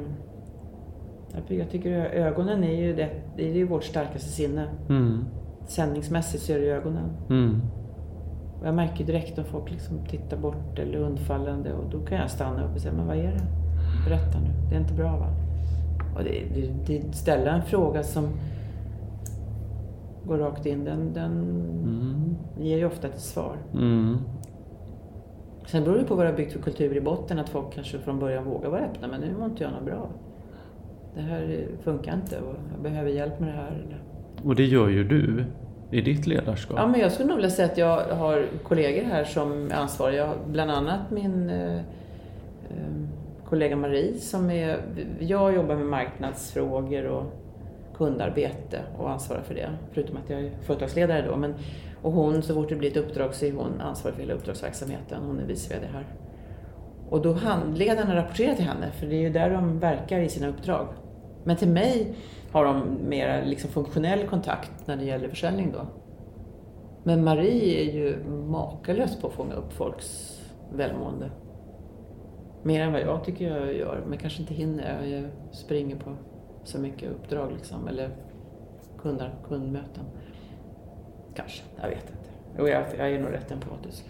jag 1.47 1.69
tycker 1.69 1.91
ögonen 2.05 2.63
är 2.63 2.81
ju, 2.81 2.95
det, 2.95 3.09
det 3.37 3.49
är 3.49 3.53
ju 3.53 3.65
vårt 3.65 3.83
starkaste 3.83 4.29
sinne. 4.29 4.67
Mm. 4.89 5.25
Sändningsmässigt 5.67 6.43
så 6.43 6.53
är 6.53 6.59
det 6.59 6.65
ögonen. 6.65 7.09
Mm. 7.29 7.61
Och 8.61 8.67
jag 8.67 8.75
märker 8.75 9.05
direkt 9.05 9.37
om 9.37 9.45
folk 9.45 9.71
liksom 9.71 10.05
tittar 10.09 10.37
bort 10.37 10.79
eller 10.79 10.97
undfallande 10.97 11.73
och 11.73 11.89
då 11.89 12.05
kan 12.05 12.17
jag 12.17 12.31
stanna 12.31 12.63
upp 12.63 12.75
och 12.75 12.81
säga, 12.81 12.93
men 12.93 13.07
vad 13.07 13.17
är 13.17 13.31
det? 13.31 13.45
Berätta 14.09 14.39
nu, 14.39 14.69
det 14.69 14.75
är 14.75 14.79
inte 14.79 14.93
bra 14.93 15.17
va? 15.17 15.27
Och 16.15 16.23
det, 16.23 16.43
det, 16.55 16.71
det 16.87 17.15
ställa 17.15 17.51
en 17.51 17.63
fråga 17.63 18.03
som 18.03 18.29
går 20.27 20.37
rakt 20.37 20.65
in, 20.65 20.85
den, 20.85 21.13
den 21.13 21.31
mm. 21.31 22.35
ger 22.59 22.77
ju 22.77 22.85
ofta 22.85 23.07
ett 23.07 23.19
svar. 23.19 23.57
Mm. 23.73 24.17
Sen 25.67 25.83
beror 25.83 25.97
det 25.97 26.03
på 26.03 26.15
vad 26.15 26.25
det 26.25 26.29
har 26.29 26.37
byggt 26.37 26.53
för 26.53 26.59
kultur 26.59 26.97
i 26.97 27.01
botten, 27.01 27.39
att 27.39 27.49
folk 27.49 27.73
kanske 27.73 27.99
från 27.99 28.19
början 28.19 28.43
vågar 28.43 28.69
vara 28.69 28.81
öppna, 28.81 29.07
men 29.07 29.21
nu 29.21 29.37
mår 29.37 29.45
inte 29.45 29.63
jag 29.63 29.73
något 29.73 29.85
bra. 29.85 30.09
Det 31.15 31.21
här 31.21 31.67
funkar 31.83 32.13
inte 32.13 32.39
och 32.39 32.55
jag 32.73 32.83
behöver 32.83 33.09
hjälp 33.09 33.39
med 33.39 33.49
det 33.49 33.55
här. 33.55 34.01
Och 34.43 34.55
det 34.55 34.65
gör 34.65 34.89
ju 34.89 35.03
du 35.03 35.45
i 35.91 36.01
ditt 36.01 36.27
ledarskap. 36.27 36.77
Ja, 36.79 36.87
men 36.87 36.99
jag 36.99 37.11
skulle 37.11 37.27
nog 37.27 37.35
vilja 37.35 37.49
säga 37.49 37.71
att 37.71 37.77
jag 37.77 38.15
har 38.15 38.45
kollegor 38.63 39.03
här 39.03 39.23
som 39.23 39.71
är 39.71 39.75
ansvariga. 39.75 40.33
Bland 40.47 40.71
annat 40.71 41.11
min 41.11 41.49
eh, 41.49 41.75
eh, 41.75 41.81
kollega 43.49 43.75
Marie 43.75 44.13
som 44.13 44.49
är, 44.49 44.77
jag 45.19 45.55
jobbar 45.55 45.75
med 45.75 45.85
marknadsfrågor 45.85 47.05
och 47.05 47.23
kundarbete 47.97 48.81
och 48.97 49.09
ansvarar 49.09 49.41
för 49.41 49.55
det. 49.55 49.69
Förutom 49.91 50.17
att 50.17 50.29
jag 50.29 50.41
är 50.41 50.51
företagsledare 50.61 51.27
då. 51.27 51.35
Men, 51.35 51.53
och 52.01 52.11
hon, 52.11 52.41
så 52.41 52.53
fort 52.53 52.69
det 52.69 52.75
blir 52.75 52.91
ett 52.91 52.97
uppdrag 52.97 53.35
så 53.35 53.45
är 53.45 53.51
hon 53.51 53.81
ansvarig 53.81 54.15
för 54.15 54.21
hela 54.21 54.33
uppdragsverksamheten. 54.33 55.23
Hon 55.23 55.39
är 55.39 55.45
vice 55.45 55.73
VD 55.73 55.87
här. 55.93 56.05
Och 57.09 57.21
då 57.21 57.33
handledarna 57.33 58.15
rapporterar 58.15 58.55
till 58.55 58.65
henne, 58.65 58.91
för 58.91 59.07
det 59.07 59.15
är 59.15 59.21
ju 59.21 59.29
där 59.29 59.49
de 59.49 59.79
verkar 59.79 60.19
i 60.19 60.29
sina 60.29 60.47
uppdrag. 60.47 60.87
Men 61.43 61.57
till 61.57 61.69
mig 61.69 62.15
har 62.51 62.65
de 62.65 62.97
mer 63.07 63.45
liksom 63.45 63.69
funktionell 63.69 64.27
kontakt 64.27 64.87
när 64.87 64.95
det 64.95 65.05
gäller 65.05 65.29
försäljning 65.29 65.71
då. 65.71 65.87
Men 67.03 67.23
Marie 67.23 67.81
är 67.81 67.93
ju 67.93 68.23
makalös 68.47 69.21
på 69.21 69.27
att 69.27 69.33
fånga 69.33 69.53
upp 69.53 69.73
folks 69.73 70.39
välmående. 70.73 71.31
Mer 72.63 72.81
än 72.81 72.93
vad 72.93 73.01
jag 73.01 73.23
tycker 73.23 73.57
jag 73.57 73.73
gör, 73.73 74.03
men 74.07 74.17
kanske 74.17 74.41
inte 74.41 74.53
hinner. 74.53 75.03
Jag 75.05 75.55
springer 75.55 75.95
på 75.95 76.15
så 76.63 76.79
mycket 76.79 77.11
uppdrag 77.11 77.51
liksom, 77.51 77.87
eller 77.87 78.09
kundar, 78.97 79.35
kundmöten. 79.47 80.03
Kanske, 81.35 81.63
jag 81.81 81.89
vet 81.89 82.09
inte. 82.09 82.29
Jo, 82.57 82.67
jag, 82.67 82.85
jag 82.97 83.11
är 83.11 83.19
nog 83.19 83.31
rätt 83.33 83.51
empatisk. 83.51 84.05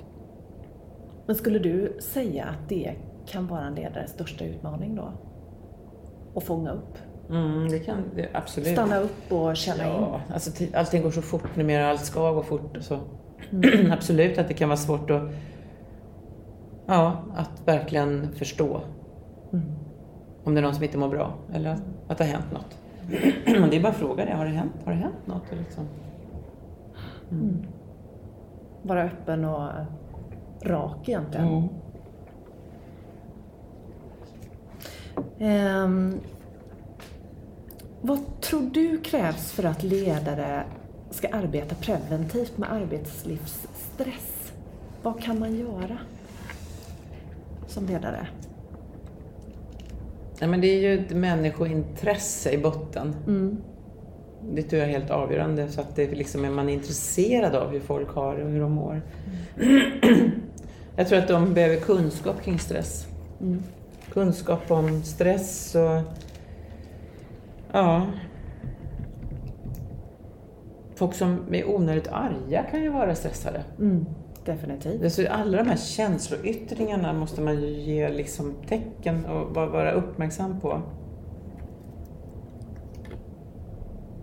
Men 1.25 1.35
skulle 1.35 1.59
du 1.59 1.97
säga 2.01 2.45
att 2.45 2.69
det 2.69 2.95
kan 3.25 3.47
vara 3.47 3.65
en 3.65 3.75
ledares 3.75 4.11
största 4.11 4.45
utmaning 4.45 4.95
då? 4.95 5.11
Att 6.35 6.43
fånga 6.43 6.71
upp? 6.71 6.97
Mm, 7.29 7.69
det 7.69 7.79
kan 7.79 8.03
det, 8.15 8.29
absolut. 8.33 8.71
Stanna 8.71 8.99
upp 8.99 9.31
och 9.31 9.57
känna 9.57 9.83
ja, 9.83 10.21
in? 10.27 10.33
Alltså, 10.33 10.63
allting 10.73 11.01
går 11.01 11.11
så 11.11 11.21
fort 11.21 11.55
numera, 11.55 11.89
allt 11.89 12.05
ska 12.05 12.31
gå 12.31 12.43
fort. 12.43 12.77
Så. 12.81 12.99
Mm. 13.51 13.91
absolut 13.91 14.37
att 14.37 14.47
det 14.47 14.53
kan 14.53 14.69
vara 14.69 14.77
svårt 14.77 15.09
att, 15.09 15.23
ja, 16.85 17.23
att 17.35 17.67
verkligen 17.67 18.31
förstå. 18.31 18.81
Mm. 19.53 19.65
Om 20.43 20.53
det 20.53 20.59
är 20.59 20.61
någon 20.61 20.75
som 20.75 20.83
inte 20.83 20.97
mår 20.97 21.09
bra 21.09 21.33
eller 21.53 21.69
att, 21.69 21.81
att 22.07 22.17
det 22.17 22.23
har 22.23 22.31
hänt 22.31 22.51
något. 22.51 22.77
det 23.71 23.77
är 23.77 23.81
bara 23.81 23.89
att 23.89 23.97
fråga 23.97 24.25
det. 24.25 24.33
Har 24.33 24.45
det 24.45 24.51
hänt, 24.51 24.73
har 24.85 24.91
det 24.91 24.97
hänt 24.97 25.27
något? 25.27 25.51
Liksom? 25.51 25.87
Mm. 27.31 27.43
Mm. 27.43 27.65
Vara 28.81 29.03
öppen 29.03 29.45
och 29.45 29.69
rak 30.61 31.09
egentligen. 31.09 31.69
Um, 35.39 36.19
vad 38.01 38.41
tror 38.41 38.61
du 38.61 38.97
krävs 38.97 39.51
för 39.51 39.63
att 39.63 39.83
ledare 39.83 40.63
ska 41.09 41.27
arbeta 41.27 41.75
preventivt 41.75 42.57
med 42.57 42.71
arbetslivsstress? 42.71 44.53
Vad 45.01 45.21
kan 45.21 45.39
man 45.39 45.55
göra 45.55 45.97
som 47.67 47.85
ledare? 47.85 48.27
Ja, 50.39 50.47
men 50.47 50.61
det 50.61 50.67
är 50.67 50.79
ju 50.79 51.05
ett 51.05 51.15
människointresse 51.15 52.51
i 52.51 52.57
botten. 52.57 53.15
Mm. 53.27 53.57
Det 54.51 54.63
tror 54.63 54.81
jag 54.81 54.89
är 54.89 54.99
helt 54.99 55.11
avgörande, 55.11 55.67
så 55.71 55.81
att 55.81 55.95
det 55.95 56.11
liksom 56.11 56.45
är 56.45 56.49
man 56.49 56.69
är 56.69 56.73
intresserad 56.73 57.55
av 57.55 57.71
hur 57.71 57.79
folk 57.79 58.09
har 58.09 58.37
det 58.37 58.43
och 58.43 58.49
hur 58.49 58.59
de 58.59 58.71
mår. 58.71 59.01
Mm. 59.61 59.81
jag 60.95 61.07
tror 61.07 61.19
att 61.19 61.27
de 61.27 61.53
behöver 61.53 61.75
kunskap 61.75 62.41
kring 62.41 62.59
stress. 62.59 63.07
Mm. 63.41 63.63
Kunskap 64.13 64.71
om 64.71 65.03
stress 65.03 65.75
och 65.75 66.13
Ja. 67.73 68.07
Folk 70.95 71.13
som 71.15 71.53
är 71.53 71.69
onödigt 71.69 72.07
arga 72.07 72.63
kan 72.63 72.81
ju 72.81 72.89
vara 72.89 73.15
stressade. 73.15 73.63
Definitivt. 74.45 75.13
Så 75.13 75.27
alla 75.27 75.57
de 75.57 75.69
här 75.69 75.77
känsloyttringarna 75.77 77.13
måste 77.13 77.41
man 77.41 77.61
ju 77.61 77.67
ge 77.67 78.09
liksom 78.09 78.53
tecken 78.67 79.25
och 79.25 79.55
vara 79.55 79.91
uppmärksam 79.91 80.59
på. 80.59 80.81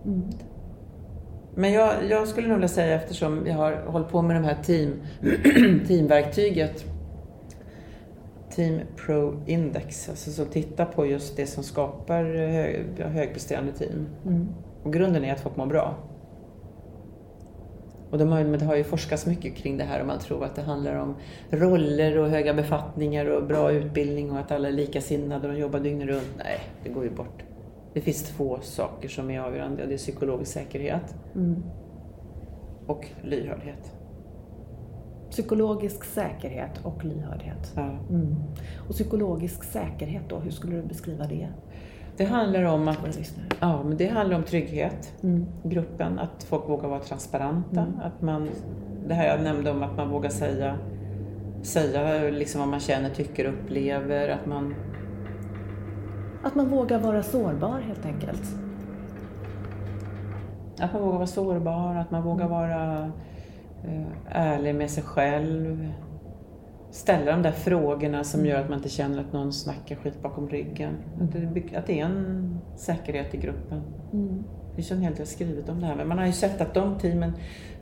Mm. 0.05 0.23
Men 1.55 1.73
jag, 1.73 1.93
jag, 2.11 2.29
skulle 2.29 2.49
nog 2.49 2.57
vilja 2.57 2.69
säga, 2.69 2.95
eftersom 2.95 3.47
jag 3.47 3.55
har 3.55 3.73
hållit 3.87 4.09
på 4.09 4.23
med 4.23 4.37
de 4.37 4.45
här 4.45 4.62
team, 4.62 4.93
teamverktyget, 5.89 6.85
Team 8.50 8.81
Pro 8.97 9.43
Index, 9.47 10.09
alltså 10.09 10.31
som 10.31 10.47
tittar 10.47 10.85
på 10.85 11.07
just 11.07 11.37
det 11.37 11.47
som 11.47 11.65
skapar 11.65 12.25
hög, 12.25 12.87
högpresterande 12.99 13.73
team. 13.73 14.07
Mm. 14.27 14.49
Och 14.83 14.93
grunden 14.93 15.25
är 15.25 15.33
att 15.33 15.41
folk 15.41 15.57
mår 15.57 15.67
bra. 15.67 15.95
Och 18.11 18.19
de 18.19 18.29
har, 18.29 18.45
det 18.45 18.64
har 18.64 18.76
ju 18.76 18.85
forskats 18.85 19.26
mycket 19.26 19.57
kring 19.57 19.76
det 19.76 19.85
här 19.85 20.00
och 20.00 20.07
man 20.07 20.19
tror 20.19 20.45
att 20.45 20.57
det 20.57 20.62
handlar 20.62 20.97
om 20.97 21.17
roller 21.50 22.19
och 22.19 22.29
höga 22.29 22.55
befattningar 22.55 23.26
och 23.26 23.47
bra 23.47 23.73
utbildning 23.73 24.31
och 24.31 24.38
att 24.38 24.52
alla 24.52 24.69
är 24.69 24.73
likasinnade 24.73 25.49
och 25.49 25.55
de 25.55 25.61
jobbar 25.61 25.81
dygnet 25.81 26.09
runt. 26.09 26.35
Nej, 26.38 26.61
det 26.85 26.88
går 26.88 27.05
ju 27.05 27.11
bort. 27.11 27.43
Det 27.95 28.00
finns 28.00 28.23
två 28.23 28.59
saker 28.62 29.09
som 29.09 29.31
är 29.31 29.40
avgörande 29.40 29.83
och 29.83 29.88
det 29.88 29.95
är 29.95 29.99
psykologisk 29.99 30.52
säkerhet 30.52 31.14
mm. 31.35 31.62
och 32.87 33.07
lyhördhet. 33.23 33.93
Psykologisk 35.31 36.05
säkerhet 36.05 36.81
och 36.83 37.05
lyhördhet. 37.05 37.73
Ja. 37.76 37.99
Mm. 38.11 38.37
Och 38.88 38.95
psykologisk 38.95 39.64
säkerhet 39.64 40.23
då, 40.29 40.38
hur 40.38 40.50
skulle 40.50 40.76
du 40.76 40.83
beskriva 40.83 41.26
det? 41.26 41.49
Det 42.21 42.27
handlar 42.27 42.65
om 42.65 42.89
att, 42.89 42.99
ja, 43.61 43.83
men 43.83 43.97
det 43.97 44.09
handlar 44.09 44.37
om 44.37 44.43
trygghet 44.43 45.12
mm. 45.23 45.47
gruppen, 45.62 46.19
att 46.19 46.45
folk 46.45 46.69
vågar 46.69 46.89
vara 46.89 47.00
transparenta. 47.00 47.81
Mm. 47.81 48.00
Att 48.00 48.23
man, 48.23 48.49
det 49.09 49.15
här 49.15 49.27
jag 49.27 49.43
nämnde 49.43 49.71
om 49.71 49.83
att 49.83 49.97
man 49.97 50.09
vågar 50.09 50.31
säga, 50.31 50.79
säga 51.62 52.31
liksom 52.31 52.61
vad 52.61 52.69
man 52.69 52.81
känner, 52.81 53.11
tycker, 53.11 53.45
upplever. 53.45 54.29
Att 54.29 54.47
man, 54.47 54.75
att 56.43 56.55
man 56.55 56.69
vågar 56.69 56.99
vara 56.99 57.23
sårbar 57.23 57.81
helt 57.81 58.07
enkelt. 58.07 58.43
Att 60.81 60.93
man 60.93 61.03
vågar 61.03 61.17
vara 61.17 61.27
sårbar, 61.27 61.95
att 61.95 62.11
man 62.11 62.23
vågar 62.23 62.47
mm. 62.47 62.59
vara 62.59 63.12
Eh, 63.85 64.07
ärlig 64.29 64.75
med 64.75 64.91
sig 64.91 65.03
själv. 65.03 65.93
Ställa 66.91 67.31
de 67.31 67.43
där 67.43 67.53
frågorna 67.53 68.25
som 68.25 68.47
gör 68.47 68.61
att 68.61 68.69
man 68.69 68.79
inte 68.79 68.89
känner 68.89 69.21
att 69.21 69.33
någon 69.33 69.53
snackar 69.53 69.97
skit 69.97 70.23
bakom 70.23 70.49
ryggen. 70.49 70.97
Att 71.77 71.87
det, 71.87 72.01
är 72.01 72.05
en 72.05 72.59
säkerhet 72.77 73.35
i 73.35 73.37
gruppen. 73.37 73.83
Mm. 74.13 74.45
Det 74.77 74.91
ju 74.91 74.97
en 74.97 75.03
hel 75.03 75.15
del 75.15 75.27
skrivet 75.27 75.69
om 75.69 75.81
det 75.81 75.87
här, 75.87 75.95
men 75.95 76.09
man 76.09 76.19
har 76.19 76.27
ju 76.27 76.33
sett 76.33 76.61
att 76.61 76.75
de 76.75 76.99
teamen 76.99 77.33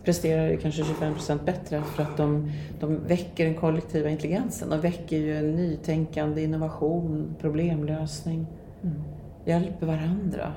presterar 0.04 0.56
kanske 0.56 0.84
25 0.84 1.14
procent 1.14 1.46
bättre 1.46 1.82
för 1.82 2.02
att 2.02 2.16
de, 2.16 2.50
de 2.80 3.06
väcker 3.06 3.44
den 3.44 3.54
kollektiva 3.54 4.08
intelligensen. 4.08 4.70
De 4.70 4.80
väcker 4.80 5.16
ju 5.16 5.36
en 5.36 5.56
nytänkande, 5.56 6.42
innovation, 6.42 7.36
problemlösning. 7.40 8.46
Mm. 8.82 9.02
Hjälper 9.44 9.86
varandra. 9.86 10.52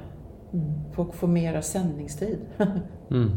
Mm. 0.54 0.72
Folk 0.94 1.14
får 1.14 1.28
mera 1.28 1.62
sändningstid. 1.62 2.40
mm. 3.12 3.32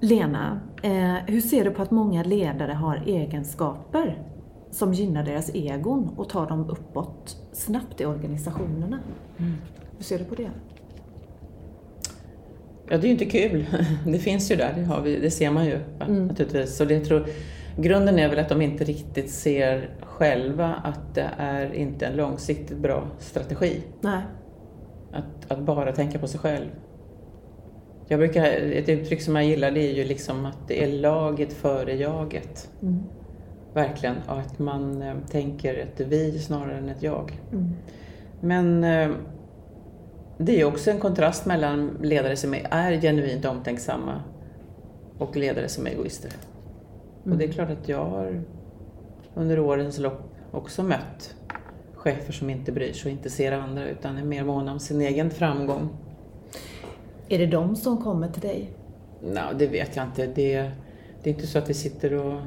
Lena, 0.00 0.60
eh, 0.82 1.14
hur 1.26 1.40
ser 1.40 1.64
du 1.64 1.70
på 1.70 1.82
att 1.82 1.90
många 1.90 2.22
ledare 2.22 2.72
har 2.72 3.02
egenskaper 3.06 4.22
som 4.70 4.94
gynnar 4.94 5.24
deras 5.24 5.54
egon 5.54 6.14
och 6.16 6.28
tar 6.28 6.46
dem 6.46 6.70
uppåt 6.70 7.36
snabbt 7.52 8.00
i 8.00 8.04
organisationerna? 8.04 8.98
Mm. 9.38 9.52
Hur 9.96 10.04
ser 10.04 10.18
du 10.18 10.24
på 10.24 10.34
det? 10.34 10.50
Ja, 12.88 12.98
det 12.98 13.04
är 13.04 13.08
ju 13.08 13.12
inte 13.12 13.24
kul. 13.24 13.66
Det 14.06 14.18
finns 14.18 14.50
ju 14.50 14.56
där, 14.56 14.72
det, 14.76 14.84
har 14.84 15.00
vi, 15.00 15.20
det 15.20 15.30
ser 15.30 15.50
man 15.50 15.66
ju 15.66 15.78
mm. 16.00 16.26
naturligtvis. 16.26 16.76
Så 16.76 16.84
det 16.84 17.00
tror, 17.00 17.26
grunden 17.76 18.18
är 18.18 18.28
väl 18.28 18.38
att 18.38 18.48
de 18.48 18.62
inte 18.62 18.84
riktigt 18.84 19.30
ser 19.30 19.90
själva 20.00 20.74
att 20.74 21.14
det 21.14 21.30
är 21.36 21.74
inte 21.74 22.06
en 22.06 22.16
långsiktigt 22.16 22.78
bra 22.78 23.04
strategi. 23.18 23.82
Nej. 24.00 24.22
Att, 25.12 25.50
att 25.52 25.58
bara 25.58 25.92
tänka 25.92 26.18
på 26.18 26.28
sig 26.28 26.40
själv. 26.40 26.66
Jag 28.10 28.18
brukar, 28.18 28.44
ett 28.72 28.88
uttryck 28.88 29.22
som 29.22 29.36
jag 29.36 29.44
gillar 29.44 29.70
det 29.70 29.90
är 29.90 29.94
ju 29.94 30.04
liksom 30.04 30.46
att 30.46 30.68
det 30.68 30.84
är 30.84 30.88
laget 30.88 31.52
före 31.52 31.94
jaget. 31.94 32.70
Mm. 32.82 33.02
Verkligen, 33.74 34.16
och 34.28 34.38
att 34.38 34.58
man 34.58 35.02
eh, 35.02 35.14
tänker 35.30 35.74
ett 35.74 36.00
vi 36.00 36.38
snarare 36.38 36.78
än 36.78 36.88
ett 36.88 37.02
jag. 37.02 37.38
Mm. 37.52 37.70
Men 38.40 38.84
eh, 38.84 39.16
det 40.38 40.60
är 40.60 40.64
också 40.64 40.90
en 40.90 40.98
kontrast 40.98 41.46
mellan 41.46 41.98
ledare 42.02 42.36
som 42.36 42.54
är, 42.54 43.00
genuint 43.00 43.44
omtänksamma 43.44 44.22
och 45.18 45.36
ledare 45.36 45.68
som 45.68 45.86
är 45.86 45.90
egoister. 45.90 46.30
Mm. 46.30 47.32
Och 47.32 47.38
det 47.38 47.44
är 47.44 47.52
klart 47.52 47.70
att 47.70 47.88
jag 47.88 48.04
har 48.04 48.42
under 49.34 49.58
årens 49.60 49.98
lopp 49.98 50.34
också 50.50 50.82
mött 50.82 51.34
chefer 51.94 52.32
som 52.32 52.50
inte 52.50 52.72
bryr 52.72 52.92
sig 52.92 53.10
och 53.10 53.16
inte 53.16 53.30
ser 53.30 53.52
andra 53.52 53.88
utan 53.88 54.18
är 54.18 54.24
mer 54.24 54.44
måna 54.44 54.72
om 54.72 54.80
sin 54.80 55.00
egen 55.00 55.30
framgång. 55.30 55.88
Är 57.32 57.38
det 57.38 57.46
de 57.46 57.76
som 57.76 58.02
kommer 58.02 58.28
till 58.28 58.42
dig? 58.42 58.70
Nej, 59.22 59.44
det 59.58 59.66
vet 59.66 59.96
jag 59.96 60.06
inte. 60.06 60.26
Det, 60.26 60.70
det 61.22 61.30
är 61.30 61.34
inte 61.34 61.46
så 61.46 61.58
att 61.58 61.70
vi 61.70 61.74
sitter 61.74 62.12
och 62.14 62.40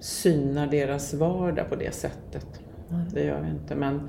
synar 0.00 0.66
deras 0.66 1.14
vardag 1.14 1.68
på 1.68 1.76
det 1.76 1.94
sättet. 1.94 2.46
Nej. 2.88 3.06
Det 3.14 3.24
gör 3.24 3.40
vi 3.40 3.50
inte. 3.50 3.74
Men 3.74 4.08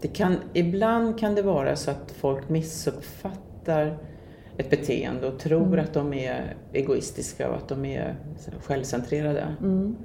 det 0.00 0.08
kan, 0.08 0.36
ibland 0.52 1.18
kan 1.18 1.34
det 1.34 1.42
vara 1.42 1.76
så 1.76 1.90
att 1.90 2.10
folk 2.10 2.48
missuppfattar 2.48 3.98
ett 4.56 4.70
beteende 4.70 5.26
och 5.26 5.38
tror 5.38 5.66
mm. 5.66 5.84
att 5.84 5.92
de 5.92 6.12
är 6.12 6.56
egoistiska 6.72 7.50
och 7.50 7.56
att 7.56 7.68
de 7.68 7.84
är 7.84 8.16
självcentrerade. 8.62 9.56
Mm. 9.60 9.96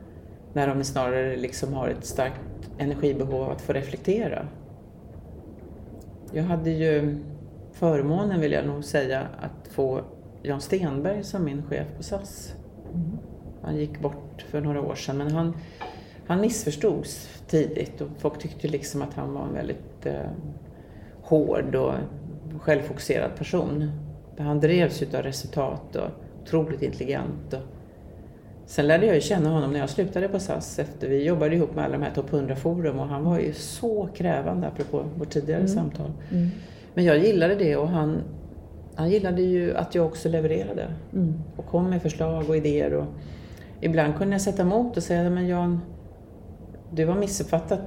När 0.54 0.68
de 0.68 0.84
snarare 0.84 1.38
liksom 1.38 1.74
har 1.74 1.88
ett 1.88 2.06
starkt 2.06 2.70
energibehov 2.78 3.50
att 3.50 3.62
få 3.62 3.74
reflektera. 3.74 4.48
Jag 6.34 6.44
hade 6.44 6.70
ju 6.70 7.18
förmånen, 7.76 8.42
vill 8.42 8.52
jag 8.52 8.66
nog 8.66 8.84
säga, 8.84 9.28
att 9.40 9.68
få 9.68 10.02
Jan 10.42 10.62
Stenberg 10.62 11.24
som 11.24 11.44
min 11.44 11.64
chef 11.64 11.88
på 11.98 12.04
SAS. 12.04 12.56
Mm. 12.94 13.18
Han 13.62 13.76
gick 13.76 14.00
bort 14.00 14.46
för 14.50 14.62
några 14.62 14.82
år 14.82 14.96
sedan, 14.96 15.18
men 15.18 15.32
han, 15.32 15.58
han 16.28 16.42
missförstods 16.42 17.42
tidigt 17.48 18.02
och 18.02 18.08
folk 18.18 18.40
tyckte 18.40 18.68
liksom 18.68 19.02
att 19.02 19.14
han 19.14 19.34
var 19.34 19.44
en 19.44 19.54
väldigt 19.54 20.06
eh, 20.06 20.30
hård 21.22 21.76
och 21.76 21.94
självfokuserad 22.60 23.36
person. 23.36 23.92
Han 24.38 24.60
drevs 24.60 25.02
av 25.02 25.22
resultat 25.22 25.96
och 25.96 26.10
otroligt 26.42 26.82
intelligent. 26.82 27.54
Och 27.54 27.62
sen 28.66 28.88
lärde 28.88 29.06
jag 29.06 29.16
ju 29.16 29.22
känna 29.22 29.50
honom 29.50 29.72
när 29.72 29.80
jag 29.80 29.90
slutade 29.90 30.28
på 30.28 30.40
SAS. 30.40 30.80
Efter 30.80 31.10
vi 31.10 31.24
jobbade 31.24 31.56
ihop 31.56 31.76
med 31.76 31.86
alla 31.86 31.98
de 31.98 32.04
här 32.04 32.12
topp 32.12 32.32
100-forum 32.32 33.00
och 33.00 33.08
han 33.08 33.24
var 33.24 33.40
ju 33.40 33.54
så 33.54 34.10
krävande, 34.16 34.68
apropå 34.68 35.06
vårt 35.16 35.30
tidigare 35.30 35.62
mm. 35.62 35.74
samtal. 35.74 36.12
Mm. 36.32 36.50
Men 36.96 37.06
jag 37.06 37.18
gillade 37.18 37.56
det 37.56 37.76
och 37.76 37.88
han, 37.88 38.22
han 38.96 39.10
gillade 39.10 39.42
ju 39.42 39.76
att 39.76 39.96
jag 39.96 40.06
också 40.06 40.30
levererade 40.30 40.88
mm. 41.14 41.34
och 41.58 41.66
kom 41.66 41.90
med 41.90 42.02
förslag 42.02 42.50
och 42.50 42.58
idéer. 42.58 42.94
Och 42.94 43.06
ibland 43.82 44.18
kunde 44.18 44.34
jag 44.34 44.42
sätta 44.42 44.62
emot 44.62 44.98
och 44.98 45.04
säga, 45.04 45.30
men 45.30 45.48
Jan, 45.48 45.82
du 46.92 47.06
har 47.06 47.16
missuppfattat 47.16 47.82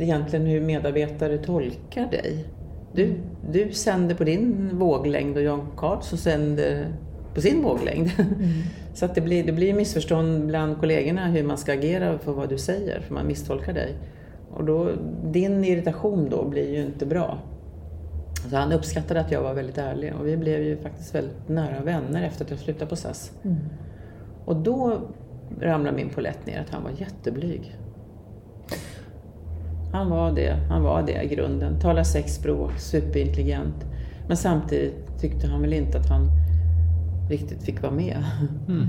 egentligen 0.00 0.46
hur 0.46 0.60
medarbetare 0.60 1.38
tolkar 1.38 2.10
dig. 2.10 2.44
Du, 2.92 3.04
mm. 3.04 3.20
du 3.50 3.72
sänder 3.72 4.14
på 4.14 4.24
din 4.24 4.78
våglängd 4.78 5.36
och 5.36 5.42
Jan 5.42 5.68
Karlsson 5.76 6.18
sänder 6.18 6.86
på 7.34 7.40
sin 7.40 7.62
våglängd. 7.62 8.10
Mm. 8.18 8.28
Så 8.94 9.04
att 9.04 9.14
det 9.14 9.20
blir, 9.20 9.44
det 9.44 9.52
blir 9.52 9.74
missförstånd 9.74 10.46
bland 10.46 10.80
kollegorna 10.80 11.26
hur 11.26 11.42
man 11.42 11.58
ska 11.58 11.72
agera 11.72 12.18
för 12.18 12.32
vad 12.32 12.48
du 12.48 12.58
säger, 12.58 13.00
för 13.00 13.14
man 13.14 13.26
misstolkar 13.26 13.72
dig. 13.72 13.94
Och 14.50 14.64
då, 14.64 14.90
din 15.24 15.64
irritation 15.64 16.28
då 16.30 16.44
blir 16.44 16.74
ju 16.74 16.82
inte 16.82 17.06
bra. 17.06 17.38
Så 18.50 18.56
han 18.56 18.72
uppskattade 18.72 19.20
att 19.20 19.32
jag 19.32 19.42
var 19.42 19.54
väldigt 19.54 19.78
ärlig 19.78 20.14
och 20.14 20.26
vi 20.26 20.36
blev 20.36 20.62
ju 20.62 20.76
faktiskt 20.76 21.14
väldigt 21.14 21.48
nära 21.48 21.82
vänner 21.82 22.22
efter 22.22 22.44
att 22.44 22.50
jag 22.50 22.60
slutade 22.60 22.86
på 22.86 22.96
SAS. 22.96 23.32
Mm. 23.44 23.56
Och 24.44 24.56
då 24.56 25.00
ramlade 25.60 25.96
min 25.96 26.08
polett 26.08 26.46
ner 26.46 26.60
att 26.60 26.70
han 26.70 26.82
var 26.82 26.90
jätteblyg. 26.90 27.76
Han 29.92 30.10
var 30.10 30.32
det, 30.32 30.56
han 30.68 30.82
var 30.82 31.02
det 31.02 31.22
i 31.22 31.28
grunden. 31.28 31.80
Talar 31.80 32.02
sex 32.02 32.34
språk, 32.34 32.72
superintelligent. 32.78 33.86
Men 34.28 34.36
samtidigt 34.36 35.20
tyckte 35.20 35.46
han 35.46 35.62
väl 35.62 35.72
inte 35.72 35.98
att 35.98 36.08
han 36.08 36.30
riktigt 37.30 37.62
fick 37.62 37.82
vara 37.82 37.92
med. 37.92 38.24
Mm. 38.68 38.86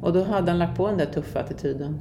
Och 0.00 0.12
då 0.12 0.24
hade 0.24 0.50
han 0.50 0.58
lagt 0.58 0.76
på 0.76 0.88
den 0.88 0.98
där 0.98 1.06
tuffa 1.06 1.40
attityden. 1.40 1.98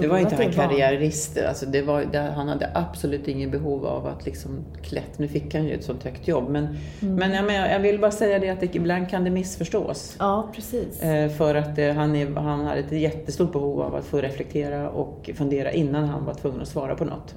Det 0.00 0.06
var 0.06 0.18
inte 0.18 0.36
han 0.36 0.52
karriärist. 0.52 1.38
Alltså 1.38 1.66
det 1.66 1.82
var, 1.82 2.04
det, 2.12 2.18
han 2.18 2.48
hade 2.48 2.70
absolut 2.74 3.28
ingen 3.28 3.50
behov 3.50 3.86
av 3.86 4.06
att 4.06 4.26
liksom 4.26 4.64
klättra. 4.82 5.12
Nu 5.16 5.28
fick 5.28 5.54
han 5.54 5.64
ju 5.64 5.74
ett 5.74 5.84
sånt 5.84 6.04
högt 6.04 6.28
jobb. 6.28 6.50
Men, 6.50 6.64
mm. 7.02 7.14
men, 7.14 7.32
jag, 7.32 7.44
men 7.44 7.54
jag 7.54 7.80
vill 7.80 8.00
bara 8.00 8.10
säga 8.10 8.38
det 8.38 8.48
att 8.48 8.60
det, 8.60 8.74
ibland 8.74 9.10
kan 9.10 9.24
det 9.24 9.30
missförstås. 9.30 10.16
Ja, 10.18 10.48
precis. 10.54 11.02
Eh, 11.02 11.30
för 11.30 11.54
att 11.54 11.78
eh, 11.78 11.92
han, 11.92 12.16
är, 12.16 12.34
han 12.34 12.64
hade 12.64 12.80
ett 12.80 12.92
jättestort 12.92 13.52
behov 13.52 13.80
av 13.80 13.94
att 13.94 14.04
få 14.04 14.20
reflektera 14.20 14.90
och 14.90 15.30
fundera 15.34 15.72
innan 15.72 16.04
han 16.04 16.24
var 16.24 16.34
tvungen 16.34 16.60
att 16.60 16.68
svara 16.68 16.94
på 16.94 17.04
något. 17.04 17.34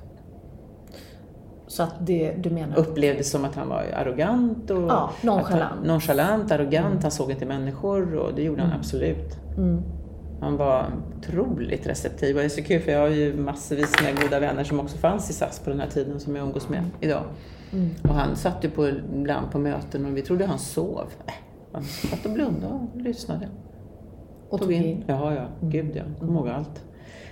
Så 1.68 1.84
att 1.84 1.96
det 2.00 2.34
du 2.38 2.50
menar? 2.50 2.78
Upplevdes 2.78 3.32
som 3.32 3.46
att 3.46 3.56
han 3.56 3.70
var 3.70 3.84
arrogant 3.94 4.70
och 4.72 4.82
ja, 4.82 5.12
nonchalant. 5.22 5.74
Han, 5.76 5.88
nonchalant, 5.88 6.52
arrogant, 6.52 6.86
mm. 6.86 7.02
han 7.02 7.12
såg 7.12 7.32
inte 7.32 7.46
människor 7.46 8.16
och 8.16 8.36
det 8.36 8.44
gjorde 8.44 8.62
han 8.62 8.70
mm. 8.70 8.80
absolut. 8.80 9.38
Mm. 10.36 10.44
Han 10.44 10.58
var 10.58 10.92
otroligt 11.18 11.88
receptiv 11.88 12.36
och 12.36 12.40
det 12.40 12.46
är 12.46 12.50
så 12.50 12.64
kul 12.64 12.82
för 12.82 12.92
jag 12.92 13.00
har 13.00 13.08
ju 13.08 13.34
massvis 13.34 14.02
med 14.04 14.22
goda 14.22 14.40
vänner 14.40 14.64
som 14.64 14.80
också 14.80 14.98
fanns 14.98 15.30
i 15.30 15.34
SAS 15.34 15.60
på 15.60 15.70
den 15.70 15.80
här 15.80 15.88
tiden 15.88 16.20
som 16.20 16.36
jag 16.36 16.46
umgås 16.46 16.70
med 16.70 16.84
idag. 17.02 17.24
Mm. 17.74 17.90
Och 18.04 18.14
han 18.14 18.36
satt 18.36 18.64
ju 18.64 18.70
på, 18.70 18.88
ibland 18.88 19.52
på 19.52 19.60
möten 19.60 20.06
och 20.06 20.18
vi 20.18 20.22
trodde 20.22 20.46
han 20.46 20.60
sov. 20.60 21.12
Äh, 21.28 21.34
han 21.72 21.84
satt 21.84 22.26
och 22.26 22.32
blundade 22.32 22.74
och 22.74 23.02
lyssnade. 23.02 23.50
Och 24.50 24.60
tog 24.60 24.72
in? 24.72 25.04
Ja, 25.08 25.34
ja. 25.34 25.42
Mm. 25.62 25.72
Gud 25.72 25.96
ja. 25.96 26.04
Kommer 26.20 26.34
ihåg 26.34 26.50
allt. 26.50 26.84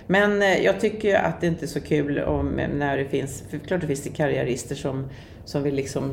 Men 0.06 0.42
eh, 0.42 0.64
jag 0.64 0.80
tycker 0.80 1.14
att 1.14 1.40
det 1.40 1.46
inte 1.46 1.64
är 1.64 1.66
så 1.68 1.80
kul 1.80 2.18
om, 2.18 2.48
när 2.74 2.96
det 2.96 3.04
finns, 3.04 3.44
för 3.50 3.58
klart 3.58 3.80
det 3.80 3.86
finns 3.86 4.02
det 4.02 4.10
karriärister 4.10 4.74
som, 4.74 5.08
som 5.44 5.62
vill 5.62 5.74
liksom 5.74 6.12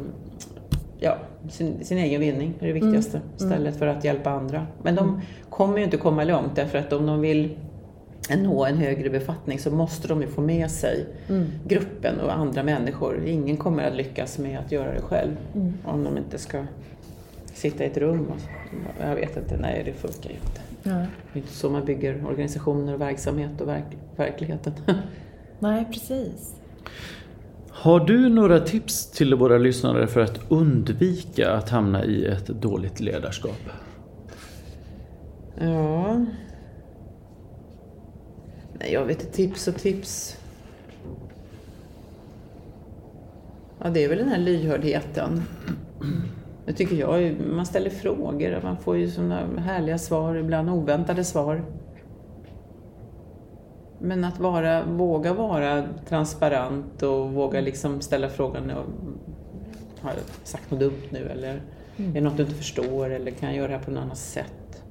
ja, 1.04 1.18
sin, 1.50 1.86
sin 1.86 1.98
egen 1.98 2.22
vinning 2.22 2.54
är 2.60 2.68
det 2.68 2.74
viktigaste 2.74 3.18
mm. 3.18 3.30
istället 3.36 3.78
för 3.78 3.88
att 3.88 4.04
hjälpa 4.04 4.30
andra. 4.30 4.68
Men 4.84 4.96
de 4.96 5.10
mm. 5.10 5.22
kommer 5.50 5.78
ju 5.78 5.84
inte 5.84 5.98
komma 5.98 6.24
långt 6.24 6.56
därför 6.56 6.78
att 6.78 6.94
om 6.94 7.06
de 7.06 7.22
vill 7.22 7.58
nå 8.38 8.66
en 8.66 8.78
högre 8.78 9.10
befattning 9.10 9.60
så 9.60 9.72
måste 9.72 10.08
de 10.08 10.22
ju 10.22 10.28
få 10.28 10.42
med 10.42 10.72
sig 10.72 11.06
mm. 11.30 11.48
gruppen 11.68 12.20
och 12.20 12.34
andra 12.34 12.64
människor. 12.64 13.26
Ingen 13.26 13.58
kommer 13.58 13.84
att 13.84 13.96
lyckas 13.96 14.38
med 14.38 14.60
att 14.60 14.72
göra 14.72 14.94
det 14.94 15.02
själv 15.02 15.38
mm. 15.56 15.74
om 15.86 16.04
de 16.04 16.18
inte 16.18 16.38
ska 16.38 16.66
sitta 17.54 17.84
i 17.84 17.88
ett 17.88 17.98
rum. 17.98 18.28
Och, 18.28 18.38
jag 19.02 19.16
vet 19.16 19.38
inte, 19.38 19.58
nej 19.58 19.82
det 19.86 19.94
funkar 19.94 20.30
ju 20.30 20.36
inte. 20.36 20.62
Ja. 20.84 21.06
Det 21.34 21.40
är 21.40 21.42
inte 21.42 21.54
så 21.54 21.70
man 21.70 21.86
bygger 21.86 22.26
organisationer 22.28 22.94
och 22.94 23.02
verksamhet 23.02 23.62
och 23.62 23.68
verk, 23.68 23.98
verkligheten. 24.16 24.74
nej, 25.60 25.86
precis. 25.92 26.56
Har 27.74 28.00
du 28.00 28.30
några 28.30 28.60
tips 28.60 29.12
till 29.12 29.36
våra 29.36 29.58
lyssnare 29.58 30.08
för 30.08 30.22
att 30.22 30.40
undvika 30.50 31.52
att 31.52 31.70
hamna 31.70 32.06
i 32.06 32.26
ett 32.26 32.48
dåligt 32.48 33.00
ledarskap? 33.00 33.60
Ja... 35.60 36.26
Nej, 38.80 38.94
jag 38.94 39.06
vet 39.06 39.22
inte. 39.22 39.34
Tips 39.34 39.68
och 39.68 39.76
tips. 39.76 40.38
Ja, 43.80 43.90
det 43.90 44.04
är 44.04 44.10
väl 44.10 44.18
den 44.18 44.30
här 44.30 44.38
lyhördheten. 44.38 45.44
Det 46.66 46.74
tycker 46.74 46.96
jag. 46.96 47.36
Man 47.40 47.66
ställer 47.66 47.90
frågor 47.90 48.56
och 48.56 48.64
man 48.64 48.78
får 48.78 48.98
ju 48.98 49.10
sådana 49.12 49.48
härliga 49.58 49.98
svar, 49.98 50.36
ibland 50.36 50.70
oväntade 50.70 51.24
svar. 51.24 51.64
Men 54.02 54.24
att 54.24 54.40
vara, 54.40 54.86
våga 54.86 55.34
vara 55.34 55.88
transparent 56.10 57.04
och 57.04 57.32
våga 57.32 57.62
liksom 57.62 58.02
ställa 58.02 58.30
frågan 58.30 58.72
har 60.02 60.12
jag 60.12 60.20
sagt 60.44 60.72
något 60.72 60.80
dumt 60.80 61.08
nu 61.10 61.30
eller 61.30 61.62
mm. 61.98 62.12
är 62.12 62.14
det 62.14 62.22
något 62.22 62.38
du 62.38 62.44
inte 62.44 62.56
förstår 62.56 63.10
eller 63.10 63.32
kan 63.32 63.50
jag 63.50 63.58
göra 63.58 63.68
det 63.68 63.78
här 63.78 63.84
på 63.84 63.92
något 63.92 64.04
annat 64.04 64.18
sätt? 64.18 64.84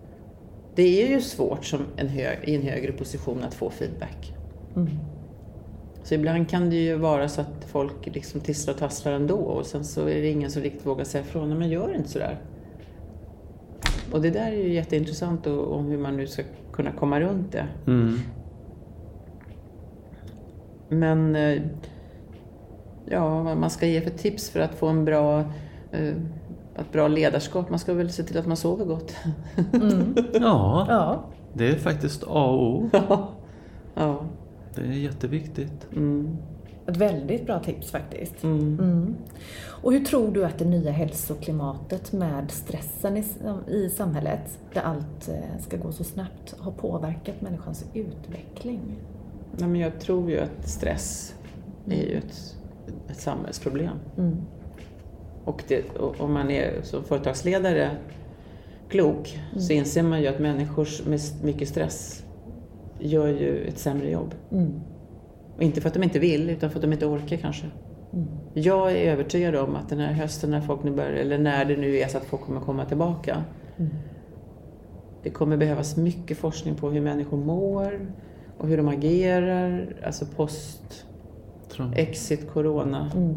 Det 0.75 1.03
är 1.03 1.09
ju 1.09 1.21
svårt 1.21 1.65
som 1.65 1.81
en 1.97 2.09
hög, 2.09 2.39
i 2.45 2.55
en 2.55 2.63
högre 2.63 2.93
position 2.93 3.45
att 3.45 3.55
få 3.55 3.71
feedback. 3.71 4.35
Mm. 4.77 4.89
Så 6.03 6.15
ibland 6.15 6.49
kan 6.49 6.71
det 6.71 6.77
ju 6.77 6.97
vara 6.97 7.29
så 7.29 7.41
att 7.41 7.65
folk 7.67 8.07
liksom 8.07 8.41
tisslar 8.41 8.75
och 8.75 8.81
tasslar 8.81 9.13
ändå 9.13 9.37
och 9.37 9.67
sen 9.67 9.85
så 9.85 10.01
är 10.01 10.23
det 10.23 10.29
ingen 10.29 10.51
som 10.51 10.63
riktigt 10.63 10.87
vågar 10.87 11.05
säga 11.05 11.25
ifrån. 11.25 11.59
Men 11.59 11.69
gör 11.69 11.95
inte 11.95 12.09
sådär. 12.09 12.39
Och 14.13 14.23
det 14.23 14.31
där 14.31 14.53
är 14.53 14.57
ju 14.57 14.73
jätteintressant 14.73 15.47
om 15.47 15.87
hur 15.87 15.99
man 15.99 16.17
nu 16.17 16.27
ska 16.27 16.43
kunna 16.73 16.93
komma 16.93 17.21
runt 17.21 17.53
det. 17.53 17.69
Mm. 17.87 18.19
Men 20.91 21.37
eh, 21.37 21.63
ja, 23.07 23.43
vad 23.43 23.57
man 23.57 23.71
ska 23.71 23.87
ge 23.87 24.01
för 24.01 24.11
tips 24.11 24.51
för 24.51 24.61
att 24.61 24.75
få 24.75 24.87
en 24.87 25.05
bra, 25.05 25.41
eh, 25.93 26.15
ett 26.77 26.93
bra 26.93 27.09
ledarskap? 27.09 27.71
Man 27.71 27.79
ska 27.79 27.95
väl 27.95 28.11
se 28.11 28.23
till 28.23 28.39
att 28.39 28.47
man 28.47 28.57
sover 28.57 28.85
gott. 28.85 29.15
Mm. 29.73 30.15
Ja, 30.33 30.87
ja, 30.89 31.25
det 31.53 31.69
är 31.69 31.75
faktiskt 31.75 32.23
A 32.23 32.45
och 32.45 32.63
O. 32.63 32.91
ja. 33.95 34.25
Det 34.75 34.81
är 34.81 34.87
jätteviktigt. 34.87 35.87
Mm. 35.97 36.37
Ett 36.87 36.97
väldigt 36.97 37.47
bra 37.47 37.59
tips 37.59 37.91
faktiskt. 37.91 38.43
Mm. 38.43 38.79
Mm. 38.81 39.17
Och 39.83 39.93
hur 39.93 40.05
tror 40.05 40.31
du 40.31 40.45
att 40.45 40.59
det 40.59 40.65
nya 40.65 40.91
hälsoklimatet 40.91 42.13
med 42.13 42.51
stressen 42.51 43.17
i, 43.17 43.25
i 43.69 43.91
samhället, 43.91 44.59
där 44.75 44.81
allt 44.81 45.29
eh, 45.29 45.61
ska 45.61 45.77
gå 45.77 45.93
så 45.93 46.05
snabbt, 46.05 46.55
har 46.59 46.73
påverkat 46.73 47.41
människans 47.41 47.85
utveckling? 47.95 48.81
Nej, 49.59 49.69
men 49.69 49.81
jag 49.81 50.01
tror 50.01 50.31
ju 50.31 50.39
att 50.39 50.69
stress 50.69 51.35
är 51.87 52.03
ju 52.03 52.17
ett, 52.17 52.57
ett 53.09 53.21
samhällsproblem. 53.21 53.97
Mm. 54.19 54.37
Och, 55.45 55.63
det, 55.69 55.97
och 55.97 56.21
om 56.21 56.33
man 56.33 56.51
är 56.51 56.83
som 56.83 57.05
företagsledare 57.05 57.91
klok 58.89 59.41
mm. 59.51 59.61
så 59.61 59.73
inser 59.73 60.03
man 60.03 60.21
ju 60.21 60.27
att 60.27 60.39
människor 60.39 61.09
med 61.09 61.21
mycket 61.43 61.69
stress 61.69 62.25
gör 62.99 63.29
ju 63.29 63.65
ett 63.65 63.79
sämre 63.79 64.11
jobb. 64.11 64.35
Mm. 64.53 64.81
Och 65.57 65.63
inte 65.63 65.81
för 65.81 65.89
att 65.89 65.95
de 65.95 66.03
inte 66.03 66.19
vill, 66.19 66.51
utan 66.51 66.71
för 66.71 66.79
att 66.79 66.83
de 66.83 66.93
inte 66.93 67.07
orkar 67.07 67.37
kanske. 67.37 67.67
Mm. 68.13 68.27
Jag 68.55 68.93
är 68.93 69.13
övertygad 69.13 69.55
om 69.55 69.77
att 69.77 69.89
den 69.89 69.99
här 69.99 70.13
hösten 70.13 70.51
när 70.51 70.61
folk 70.61 70.83
nu 70.83 70.91
börjar, 70.91 71.13
eller 71.13 71.39
när 71.39 71.65
det 71.65 71.77
nu 71.77 71.97
är 71.97 72.09
så 72.09 72.19
att 72.19 72.25
folk 72.25 72.43
kommer 72.43 72.61
komma 72.61 72.85
tillbaka. 72.85 73.45
Mm. 73.77 73.91
Det 75.23 75.31
kommer 75.31 75.57
behövas 75.57 75.97
mycket 75.97 76.39
forskning 76.39 76.75
på 76.75 76.91
hur 76.91 77.01
människor 77.01 77.37
mår, 77.37 78.13
och 78.61 78.69
hur 78.69 78.77
de 78.77 78.89
agerar, 78.89 79.87
alltså 80.05 80.27
post 80.37 81.07
exit 81.95 82.51
corona. 82.53 83.11
Mm. 83.17 83.35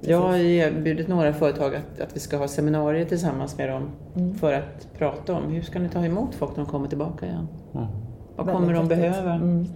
Jag 0.00 0.20
har 0.20 0.36
erbjudit 0.36 1.08
några 1.08 1.32
företag 1.32 1.74
att, 1.74 2.00
att 2.00 2.16
vi 2.16 2.20
ska 2.20 2.36
ha 2.36 2.48
seminarier 2.48 3.04
tillsammans 3.04 3.58
med 3.58 3.68
dem 3.68 3.90
mm. 4.16 4.34
för 4.34 4.52
att 4.52 4.88
prata 4.98 5.34
om 5.34 5.50
hur 5.52 5.62
ska 5.62 5.78
ni 5.78 5.88
ta 5.88 6.04
emot 6.04 6.34
folk 6.34 6.56
när 6.56 6.64
de 6.64 6.70
kommer 6.70 6.88
tillbaka 6.88 7.26
igen? 7.26 7.48
Mm. 7.74 7.86
Vad 8.36 8.46
kommer 8.46 8.74
de 8.74 8.88
behöva 8.88 9.34
mm. 9.34 9.66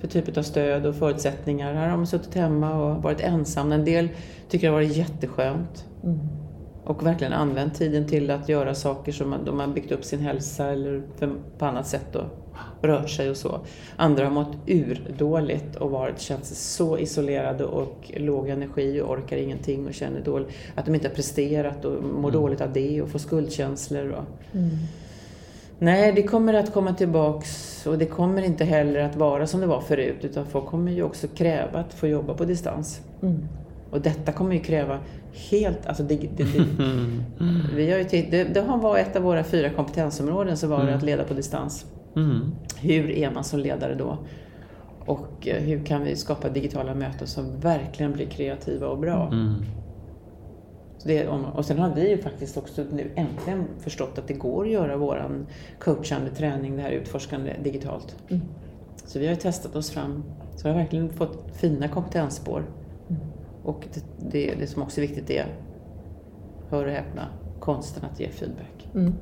för 0.00 0.08
typ 0.08 0.36
av 0.36 0.42
stöd 0.42 0.86
och 0.86 0.94
förutsättningar? 0.94 1.74
Här 1.74 1.88
har 1.88 1.96
de 1.96 2.06
suttit 2.06 2.34
hemma 2.34 2.74
och 2.74 3.02
varit 3.02 3.20
ensamma. 3.20 3.74
En 3.74 3.84
del 3.84 4.08
tycker 4.48 4.66
det 4.66 4.72
har 4.72 4.80
varit 4.80 4.96
jätteskönt. 4.96 5.86
Och 6.84 7.06
verkligen 7.06 7.32
använt 7.32 7.74
tiden 7.74 8.06
till 8.06 8.30
att 8.30 8.48
göra 8.48 8.74
saker 8.74 9.12
som 9.12 9.34
de 9.44 9.60
har 9.60 9.66
byggt 9.66 9.92
upp 9.92 10.04
sin 10.04 10.20
hälsa 10.20 10.66
eller 10.66 11.02
på 11.58 11.64
annat 11.64 11.86
sätt 11.86 12.06
då 12.12 12.24
rört 12.82 13.10
sig 13.10 13.30
och 13.30 13.36
så. 13.36 13.60
Andra 13.96 14.24
har 14.24 14.30
mått 14.30 14.56
urdåligt 14.66 15.76
och 15.76 15.90
varit, 15.90 16.20
känt 16.20 16.44
sig 16.44 16.56
så 16.56 16.98
isolerade 16.98 17.64
och 17.64 18.12
låg 18.16 18.48
energi 18.48 19.00
och 19.00 19.10
orkar 19.10 19.36
ingenting 19.36 19.86
och 19.86 19.94
känner 19.94 20.20
dåligt. 20.20 20.48
Att 20.74 20.86
de 20.86 20.94
inte 20.94 21.08
har 21.08 21.14
presterat 21.14 21.84
och 21.84 22.02
mår 22.04 22.28
mm. 22.28 22.32
dåligt 22.32 22.60
av 22.60 22.72
det 22.72 23.02
och 23.02 23.08
får 23.08 23.18
skuldkänslor. 23.18 24.10
Och... 24.10 24.56
Mm. 24.56 24.70
Nej, 25.78 26.12
det 26.12 26.22
kommer 26.22 26.54
att 26.54 26.72
komma 26.72 26.94
tillbaks 26.94 27.86
och 27.86 27.98
det 27.98 28.06
kommer 28.06 28.42
inte 28.42 28.64
heller 28.64 29.00
att 29.00 29.16
vara 29.16 29.46
som 29.46 29.60
det 29.60 29.66
var 29.66 29.80
förut 29.80 30.18
utan 30.20 30.46
folk 30.46 30.66
kommer 30.66 30.92
ju 30.92 31.02
också 31.02 31.28
kräva 31.28 31.78
att 31.78 31.94
få 31.94 32.06
jobba 32.06 32.34
på 32.34 32.44
distans. 32.44 33.00
Mm. 33.22 33.48
Och 33.90 34.00
detta 34.00 34.32
kommer 34.32 34.54
ju 34.54 34.60
kräva 34.60 34.98
helt, 35.32 35.86
alltså 35.86 36.02
det, 36.02 36.16
det, 36.16 36.44
det, 36.44 36.44
vi 37.74 37.90
har 37.90 37.98
ju 37.98 38.04
det, 38.04 38.44
det 38.44 38.60
var 38.60 38.98
ett 38.98 39.16
av 39.16 39.22
våra 39.22 39.44
fyra 39.44 39.70
kompetensområden 39.70 40.56
så 40.56 40.66
var 40.66 40.76
det 40.76 40.82
mm. 40.82 40.96
att 40.96 41.02
leda 41.02 41.24
på 41.24 41.34
distans. 41.34 41.86
Mm. 42.16 42.52
Hur 42.80 43.10
är 43.10 43.30
man 43.30 43.44
som 43.44 43.60
ledare 43.60 43.94
då? 43.94 44.18
Och 45.06 45.48
eh, 45.48 45.62
hur 45.62 45.84
kan 45.84 46.04
vi 46.04 46.16
skapa 46.16 46.48
digitala 46.48 46.94
möten 46.94 47.26
som 47.26 47.60
verkligen 47.60 48.12
blir 48.12 48.26
kreativa 48.26 48.86
och 48.86 48.98
bra? 48.98 49.28
Mm. 49.32 49.54
Det, 51.04 51.28
och 51.28 51.64
sen 51.64 51.78
har 51.78 51.94
vi 51.94 52.10
ju 52.10 52.18
faktiskt 52.18 52.56
också 52.56 52.84
nu 52.92 53.10
äntligen 53.14 53.64
förstått 53.80 54.18
att 54.18 54.28
det 54.28 54.34
går 54.34 54.64
att 54.64 54.70
göra 54.70 54.96
våran 54.96 55.46
coachande 55.78 56.30
träning, 56.30 56.76
det 56.76 56.82
här 56.82 56.90
utforskande 56.90 57.56
digitalt. 57.62 58.16
Mm. 58.28 58.42
Så 59.04 59.18
vi 59.18 59.26
har 59.26 59.34
testat 59.34 59.76
oss 59.76 59.90
fram. 59.90 60.24
Så 60.56 60.68
vi 60.68 60.74
har 60.74 60.80
verkligen 60.80 61.10
fått 61.10 61.56
fina 61.56 61.88
kompetensspår. 61.88 62.64
Mm. 63.62 63.74
Och 63.74 63.88
det, 63.94 64.04
det, 64.30 64.54
det, 64.54 64.66
som 64.66 64.82
också 64.82 65.00
är 65.00 65.06
viktigt 65.06 65.30
är, 65.30 65.46
hör 66.70 66.86
och 66.86 66.92
häpna, 66.92 67.28
konsten 67.60 68.04
att 68.04 68.20
ge 68.20 68.28
feedback. 68.28 68.88
Mm. 68.94 69.14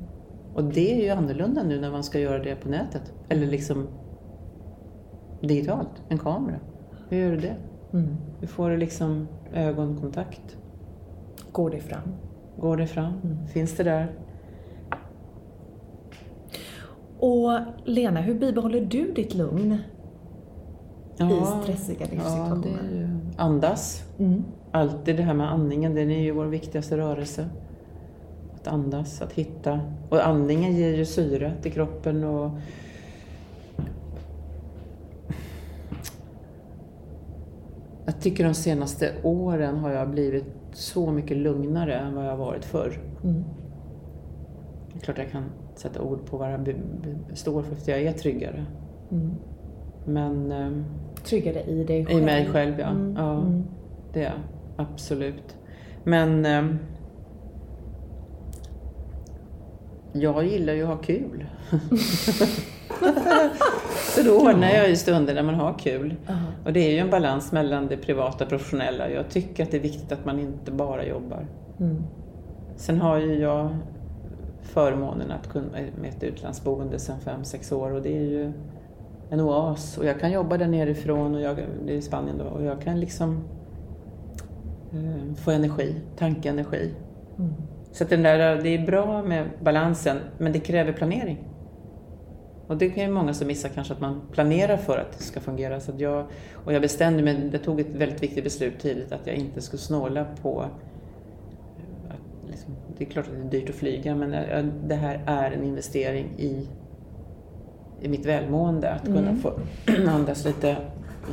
Och 0.53 0.63
det 0.63 0.93
är 0.93 1.03
ju 1.03 1.09
annorlunda 1.09 1.63
nu 1.63 1.81
när 1.81 1.91
man 1.91 2.03
ska 2.03 2.19
göra 2.19 2.43
det 2.43 2.55
på 2.55 2.69
nätet. 2.69 3.13
Eller 3.29 3.47
liksom 3.47 3.87
digitalt, 5.41 6.01
en 6.09 6.17
kamera. 6.17 6.59
Hur 7.09 7.17
gör 7.17 7.31
du 7.31 7.37
det? 7.37 7.55
Mm. 7.93 8.17
Hur 8.39 8.47
får 8.47 8.69
du 8.69 8.77
liksom 8.77 9.27
ögonkontakt? 9.53 10.57
Går 11.51 11.69
det 11.69 11.79
fram? 11.79 12.15
Går 12.57 12.77
det 12.77 12.87
fram? 12.87 13.13
Mm. 13.23 13.47
Finns 13.47 13.77
det 13.77 13.83
där? 13.83 14.15
Och 17.19 17.59
Lena, 17.85 18.21
hur 18.21 18.39
bibehåller 18.39 18.81
du 18.81 19.11
ditt 19.11 19.33
lugn 19.33 19.77
ja, 21.17 21.31
i 21.31 21.63
stressiga 21.63 22.05
livssituationer? 22.11 22.89
Ja, 22.91 23.20
andas. 23.41 24.03
Mm. 24.19 24.43
Alltid 24.71 25.17
det 25.17 25.23
här 25.23 25.33
med 25.33 25.51
andningen, 25.51 25.95
den 25.95 26.11
är 26.11 26.19
ju 26.19 26.31
vår 26.31 26.45
viktigaste 26.45 26.97
rörelse. 26.97 27.49
Att 28.55 28.67
andas, 28.67 29.21
att 29.21 29.33
hitta. 29.33 29.79
Och 30.09 30.27
andningen 30.27 30.75
ger 30.75 30.95
ju 30.95 31.05
syre 31.05 31.53
till 31.61 31.71
kroppen 31.71 32.23
och 32.23 32.51
Jag 38.05 38.21
tycker 38.21 38.43
de 38.43 38.53
senaste 38.53 39.11
åren 39.23 39.77
har 39.77 39.91
jag 39.91 40.09
blivit 40.09 40.45
så 40.73 41.11
mycket 41.11 41.37
lugnare 41.37 41.95
än 41.95 42.15
vad 42.15 42.25
jag 42.25 42.37
varit 42.37 42.65
förr. 42.65 42.99
Mm. 43.23 43.43
Det 44.93 44.99
är 44.99 45.01
klart 45.01 45.17
jag 45.17 45.31
kan 45.31 45.43
sätta 45.75 46.01
ord 46.01 46.25
på 46.25 46.37
vad 46.37 46.51
jag 46.51 46.75
står 47.33 47.61
för, 47.61 47.75
för 47.75 47.91
jag 47.91 48.01
är 48.01 48.13
tryggare. 48.13 48.65
Mm. 49.11 49.31
Men... 50.05 50.51
Um, 51.21 51.25
tryggare 51.25 51.63
i 51.63 51.83
dig 51.83 52.05
själv? 52.05 52.19
I 52.19 52.25
mig 52.25 52.47
själv, 52.47 52.79
ja. 52.79 52.87
Mm. 52.87 53.15
ja 53.17 53.33
mm. 53.33 53.63
Det 54.13 54.19
är 54.19 54.23
jag. 54.23 54.39
Absolut. 54.75 55.55
Men... 56.03 56.45
Um, 56.45 56.79
jag 60.13 60.45
gillar 60.45 60.73
ju 60.73 60.81
att 60.81 60.87
ha 60.87 60.97
kul. 60.97 61.45
Så 64.15 64.23
då 64.23 64.31
ordnar 64.31 64.69
jag 64.69 64.89
ju 64.89 64.95
stunder 64.95 65.33
när 65.33 65.43
man 65.43 65.55
har 65.55 65.79
kul. 65.79 66.15
Uh-huh. 66.27 66.65
Och 66.65 66.73
det 66.73 66.79
är 66.79 66.91
ju 66.91 66.97
en 66.97 67.09
balans 67.09 67.51
mellan 67.51 67.87
det 67.87 67.97
privata 67.97 68.43
och 68.43 68.49
professionella. 68.49 69.09
Jag 69.09 69.29
tycker 69.29 69.63
att 69.63 69.71
det 69.71 69.77
är 69.77 69.81
viktigt 69.81 70.11
att 70.11 70.25
man 70.25 70.39
inte 70.39 70.71
bara 70.71 71.05
jobbar. 71.05 71.47
Mm. 71.79 72.03
Sen 72.75 73.01
har 73.01 73.17
ju 73.17 73.39
jag 73.39 73.77
förmånen 74.61 75.31
att 75.31 75.49
kunna 75.49 75.77
med 76.01 76.09
ett 76.09 76.23
utlandsboende 76.23 76.99
sedan 76.99 77.17
5-6 77.25 77.73
år 77.73 77.91
och 77.91 78.01
det 78.01 78.17
är 78.17 78.23
ju 78.23 78.51
en 79.31 79.39
oas. 79.39 79.97
Och 79.97 80.05
jag 80.05 80.19
kan 80.19 80.31
jobba 80.31 80.57
där 80.57 80.67
nerifrån, 80.67 81.35
och 81.35 81.41
jag, 81.41 81.57
det 81.85 81.93
är 81.93 81.97
i 81.97 82.01
Spanien 82.01 82.37
då, 82.37 82.43
och 82.43 82.63
jag 82.63 82.81
kan 82.81 82.99
liksom 82.99 83.43
eh, 84.93 85.35
få 85.35 85.51
energi, 85.51 85.95
tankeenergi. 86.17 86.93
Mm. 87.39 87.53
Så 87.91 88.03
att 88.03 88.09
den 88.09 88.23
där, 88.23 88.61
det 88.61 88.69
är 88.69 88.85
bra 88.85 89.23
med 89.23 89.45
balansen, 89.63 90.17
men 90.37 90.51
det 90.51 90.59
kräver 90.59 90.93
planering. 90.93 91.47
Och 92.67 92.77
det 92.77 92.89
kan 92.89 93.03
ju 93.03 93.09
många 93.09 93.33
som 93.33 93.47
missar 93.47 93.69
kanske 93.69 93.93
att 93.93 93.99
man 93.99 94.21
planerar 94.31 94.77
för 94.77 94.97
att 94.97 95.17
det 95.17 95.23
ska 95.23 95.39
fungera. 95.39 95.79
Så 95.79 95.91
jag, 95.97 96.25
och 96.53 96.73
jag 96.73 96.81
bestämde 96.81 97.23
mig, 97.23 97.49
jag 97.51 97.63
tog 97.63 97.79
ett 97.79 97.95
väldigt 97.95 98.23
viktigt 98.23 98.43
beslut 98.43 98.79
tidigt 98.79 99.11
att 99.11 99.27
jag 99.27 99.35
inte 99.35 99.61
skulle 99.61 99.81
snåla 99.81 100.25
på 100.41 100.61
att, 100.61 100.71
liksom, 102.49 102.75
det 102.97 103.05
är 103.05 103.09
klart 103.09 103.27
att 103.27 103.33
det 103.33 103.57
är 103.57 103.61
dyrt 103.61 103.69
att 103.69 103.75
flyga 103.75 104.15
men 104.15 104.31
det 104.87 104.95
här 104.95 105.23
är 105.25 105.51
en 105.51 105.63
investering 105.63 106.25
i, 106.37 106.67
i 108.01 108.09
mitt 108.09 108.25
välmående. 108.25 108.89
Att 108.89 109.05
kunna 109.05 109.19
mm. 109.19 109.37
få 109.37 109.53
andas 110.09 110.45
lite, 110.45 110.77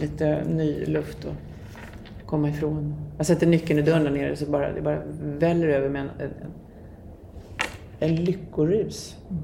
lite 0.00 0.44
ny 0.44 0.87
luft 0.87 1.24
och 1.24 1.35
komma 2.26 2.48
ifrån. 2.48 2.94
Jag 3.16 3.26
sätter 3.26 3.46
nyckeln 3.46 3.78
i 3.78 3.83
dörren 3.83 4.04
där 4.04 4.11
nere 4.11 4.37
så 4.37 4.46
bara, 4.46 4.72
det 4.72 4.83
bara 4.83 5.02
väller 5.22 5.68
över 5.68 5.88
med 5.88 6.02
en, 6.02 6.11
en, 6.18 6.31
en 7.98 8.24
lyckorus. 8.24 9.16
Mm. 9.31 9.42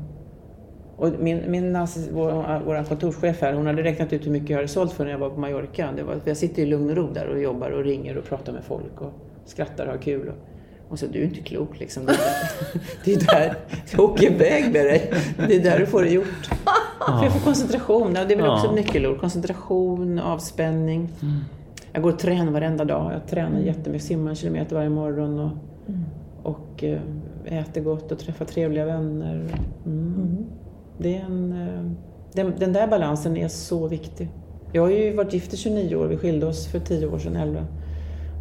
Och 0.97 1.13
min, 1.19 1.51
min 1.51 1.73
vår, 2.13 2.65
vår 2.65 2.85
kontorschef 2.85 3.41
här, 3.41 3.53
hon 3.53 3.67
hade 3.67 3.83
räknat 3.83 4.13
ut 4.13 4.27
hur 4.27 4.31
mycket 4.31 4.51
jag 4.51 4.57
hade 4.57 4.69
sålt 4.69 4.93
för 4.93 5.05
när 5.05 5.11
jag 5.11 5.19
var 5.19 5.31
på 5.31 5.41
Mallorca. 5.41 5.93
Det 5.97 6.03
var, 6.03 6.21
jag 6.25 6.37
sitter 6.37 6.63
i 6.63 6.67
lugn 6.67 6.91
och 6.91 6.97
ro 6.97 7.13
där 7.13 7.27
och 7.27 7.43
jobbar 7.43 7.71
och 7.71 7.85
ringer 7.85 8.19
och 8.19 8.25
pratar 8.25 8.53
med 8.53 8.65
folk 8.65 9.01
och 9.01 9.13
skrattar 9.45 9.87
och 9.87 9.93
har 9.93 9.99
kul. 9.99 10.29
Och, 10.29 10.35
och 10.89 10.99
så, 10.99 11.07
du 11.07 11.21
är 11.21 11.25
inte 11.25 11.41
klok 11.41 11.81
liksom. 11.81 12.07
Det 13.05 13.13
är 13.13 13.27
där, 13.27 13.55
åker 13.99 14.33
iväg 14.33 14.65
med 14.65 14.87
dig. 14.87 15.13
Det 15.49 15.57
är 15.57 15.63
där 15.63 15.79
du 15.79 15.87
får 15.87 16.03
det 16.03 16.11
gjort. 16.11 16.51
Ja. 17.07 17.17
För 17.17 17.25
jag 17.25 17.33
får 17.33 17.41
koncentration, 17.41 18.15
det 18.15 18.21
är 18.21 18.37
väl 18.37 18.47
också 18.47 18.67
ett 18.67 18.75
nyckelord. 18.75 19.21
Koncentration, 19.21 20.19
avspänning. 20.19 21.09
Mm. 21.23 21.35
Jag 21.93 22.03
går 22.03 22.13
och 22.13 22.19
tränar 22.19 22.53
varenda 22.53 22.85
dag. 22.85 23.13
Jag 23.13 23.27
tränar 23.27 23.61
jättemycket, 23.61 24.07
simmar 24.07 24.31
en 24.31 24.37
kilometer 24.37 24.77
varje 24.77 24.89
morgon. 24.89 25.39
Och, 25.39 25.53
mm. 25.89 26.05
och 26.43 26.85
eh, 26.85 27.01
äter 27.45 27.81
gott 27.81 28.13
och 28.13 28.19
träffar 28.19 28.45
trevliga 28.45 28.85
vänner. 28.85 29.35
Mm. 29.87 30.15
mm. 30.15 30.47
Det 30.99 31.17
är 31.17 31.25
en, 31.25 31.53
eh, 31.53 31.93
den, 32.33 32.53
den, 32.59 32.73
där 32.73 32.87
balansen 32.87 33.37
är 33.37 33.49
så 33.49 33.89
viktig. 33.89 34.29
Jag 34.73 34.83
har 34.83 34.91
ju 34.91 35.13
varit 35.17 35.33
gift 35.33 35.55
i 35.55 35.57
29 35.57 35.97
år, 35.97 36.07
vi 36.07 36.17
skilde 36.17 36.47
oss 36.47 36.67
för 36.67 36.79
10 36.81 37.07
år 37.07 37.19
sedan, 37.19 37.37
11. 37.37 37.65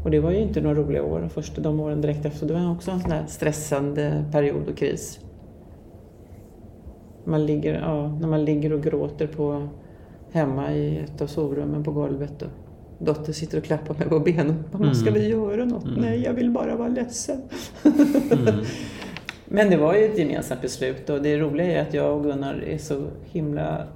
Och 0.03 0.11
det 0.11 0.19
var 0.19 0.31
ju 0.31 0.37
inte 0.37 0.61
några 0.61 0.75
roliga 0.75 1.03
år, 1.03 1.19
de 1.19 1.29
första 1.29 1.61
de 1.61 1.79
åren 1.79 2.01
direkt 2.01 2.25
efter. 2.25 2.47
Det 2.47 2.53
var 2.53 2.71
också 2.71 2.91
en 2.91 2.99
sån 2.99 3.09
där 3.09 3.25
stressande 3.27 4.25
period 4.31 4.69
och 4.69 4.77
kris. 4.77 5.19
Man 7.23 7.45
ligger, 7.45 7.73
ja, 7.73 8.07
när 8.07 8.27
man 8.27 8.45
ligger 8.45 8.73
och 8.73 8.83
gråter 8.83 9.27
på, 9.27 9.67
hemma 10.31 10.73
i 10.73 10.97
ett 10.97 11.21
av 11.21 11.27
sovrummen 11.27 11.83
på 11.83 11.91
golvet. 11.91 12.41
Och 12.41 12.49
dotter 12.99 13.33
sitter 13.33 13.57
och 13.57 13.63
klappar 13.63 13.95
mig 13.97 14.09
på 14.09 14.19
benen. 14.19 14.63
Mamma, 14.71 14.83
mm. 14.83 14.95
ska 14.95 15.11
vi 15.11 15.27
göra 15.27 15.65
något? 15.65 15.85
Mm. 15.85 16.01
Nej, 16.01 16.23
jag 16.23 16.33
vill 16.33 16.51
bara 16.51 16.75
vara 16.75 16.89
ledsen. 16.89 17.41
Mm. 17.83 18.63
Men 19.45 19.69
det 19.69 19.77
var 19.77 19.95
ju 19.95 20.05
ett 20.05 20.17
gemensamt 20.17 20.61
beslut 20.61 21.09
och 21.09 21.21
det 21.21 21.37
roliga 21.37 21.67
är 21.67 21.81
att 21.81 21.93
jag 21.93 22.17
och 22.17 22.23
Gunnar 22.23 22.63
är 22.67 22.77
så 22.77 23.03
himla 23.23 23.87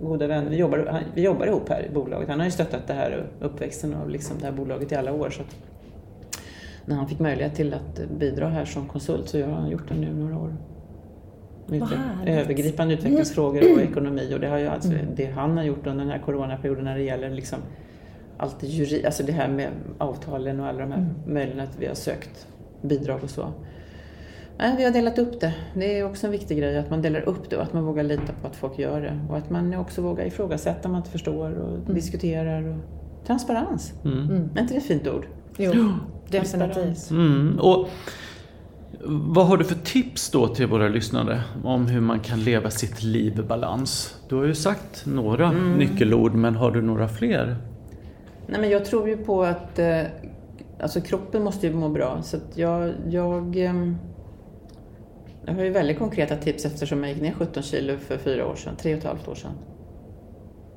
goda 0.00 0.26
vänner. 0.26 0.50
Vi 0.50 0.56
jobbar, 0.56 1.02
vi 1.14 1.22
jobbar 1.22 1.46
ihop 1.46 1.68
här 1.68 1.86
i 1.90 1.94
bolaget. 1.94 2.28
Han 2.28 2.38
har 2.38 2.46
ju 2.46 2.50
stöttat 2.50 2.86
det 2.86 2.92
här 2.92 3.26
uppväxten 3.40 3.94
av 3.94 4.10
liksom 4.10 4.36
det 4.40 4.44
här 4.44 4.52
bolaget 4.52 4.92
i 4.92 4.94
alla 4.94 5.12
år. 5.12 5.30
Så 5.30 5.42
när 6.84 6.96
han 6.96 7.08
fick 7.08 7.18
möjlighet 7.18 7.54
till 7.54 7.74
att 7.74 8.10
bidra 8.18 8.48
här 8.48 8.64
som 8.64 8.86
konsult 8.86 9.28
så 9.28 9.42
har 9.42 9.52
han 9.52 9.70
gjort 9.70 9.88
det 9.88 9.94
nu 9.94 10.14
några 10.14 10.38
år. 10.38 10.56
Övergripande 12.26 12.94
utvecklingsfrågor 12.94 13.72
och 13.72 13.80
ekonomi 13.90 14.34
och 14.34 14.40
det, 14.40 14.48
har 14.48 14.58
ju 14.58 14.66
alltså, 14.66 14.92
mm. 14.92 15.06
det 15.16 15.26
han 15.26 15.56
har 15.56 15.64
gjort 15.64 15.86
under 15.86 16.04
den 16.04 16.12
här 16.12 16.18
coronaperioden 16.18 16.84
när 16.84 16.96
det 16.96 17.02
gäller 17.02 17.30
liksom 17.30 17.58
allt 18.38 18.60
det 18.60 18.66
juri, 18.66 19.06
alltså 19.06 19.22
det 19.22 19.32
här 19.32 19.48
med 19.48 19.70
avtalen 19.98 20.60
och 20.60 20.66
alla 20.66 20.78
de 20.78 20.92
här 20.92 20.98
mm. 20.98 21.14
möjligheterna 21.26 21.62
att 21.62 21.78
vi 21.78 21.86
har 21.86 21.94
sökt 21.94 22.46
bidrag 22.82 23.20
och 23.22 23.30
så. 23.30 23.52
Nej, 24.58 24.74
vi 24.76 24.84
har 24.84 24.90
delat 24.90 25.18
upp 25.18 25.40
det. 25.40 25.54
Det 25.74 25.98
är 25.98 26.04
också 26.04 26.26
en 26.26 26.32
viktig 26.32 26.58
grej 26.58 26.78
att 26.78 26.90
man 26.90 27.02
delar 27.02 27.28
upp 27.28 27.50
det 27.50 27.56
och 27.56 27.62
att 27.62 27.72
man 27.72 27.84
vågar 27.84 28.02
lita 28.02 28.32
på 28.42 28.46
att 28.46 28.56
folk 28.56 28.78
gör 28.78 29.00
det. 29.00 29.20
Och 29.28 29.36
att 29.36 29.50
man 29.50 29.74
också 29.74 30.02
vågar 30.02 30.24
ifrågasätta 30.24 30.88
om 30.88 30.92
man 30.92 31.00
inte 31.00 31.10
förstår 31.10 31.52
och 31.52 31.74
mm. 31.74 31.94
diskuterar. 31.94 32.68
Och... 32.68 32.76
Transparens. 33.26 33.92
Mm. 34.04 34.18
Mm. 34.18 34.50
Är 34.54 34.60
inte 34.60 34.74
det 34.74 34.78
ett 34.78 34.86
fint 34.86 35.08
ord? 35.08 35.26
Jo, 35.56 35.72
definitivt. 36.28 37.10
Mm. 37.10 37.58
Och 37.60 37.88
vad 39.04 39.46
har 39.46 39.56
du 39.56 39.64
för 39.64 39.74
tips 39.74 40.30
då 40.30 40.48
till 40.48 40.66
våra 40.66 40.88
lyssnare 40.88 41.42
om 41.64 41.86
hur 41.86 42.00
man 42.00 42.20
kan 42.20 42.40
leva 42.40 42.70
sitt 42.70 43.02
liv 43.02 43.38
i 43.38 43.42
balans? 43.42 44.20
Du 44.28 44.36
har 44.36 44.44
ju 44.44 44.54
sagt 44.54 45.06
några 45.06 45.46
mm. 45.46 45.72
nyckelord, 45.72 46.34
men 46.34 46.56
har 46.56 46.70
du 46.70 46.82
några 46.82 47.08
fler? 47.08 47.56
Nej, 48.46 48.60
men 48.60 48.70
jag 48.70 48.84
tror 48.84 49.08
ju 49.08 49.16
på 49.16 49.42
att 49.44 49.78
eh, 49.78 50.02
alltså 50.80 51.00
kroppen 51.00 51.44
måste 51.44 51.66
ju 51.66 51.74
må 51.74 51.88
bra. 51.88 52.22
Så 52.22 52.36
jag, 52.54 52.92
jag 53.08 53.56
ehm, 53.56 53.96
jag 55.48 55.54
har 55.54 55.62
ju 55.62 55.70
väldigt 55.70 55.98
konkreta 55.98 56.36
tips 56.36 56.64
eftersom 56.64 57.04
jag 57.04 57.12
gick 57.12 57.22
ner 57.22 57.32
17 57.32 57.62
kilo 57.62 57.96
för 57.96 58.18
fyra 58.18 58.46
år 58.46 58.54
sedan, 58.54 58.76
tre 58.76 58.92
och 58.92 58.98
ett 58.98 59.04
halvt 59.04 59.28
år 59.28 59.34
sedan. 59.34 59.52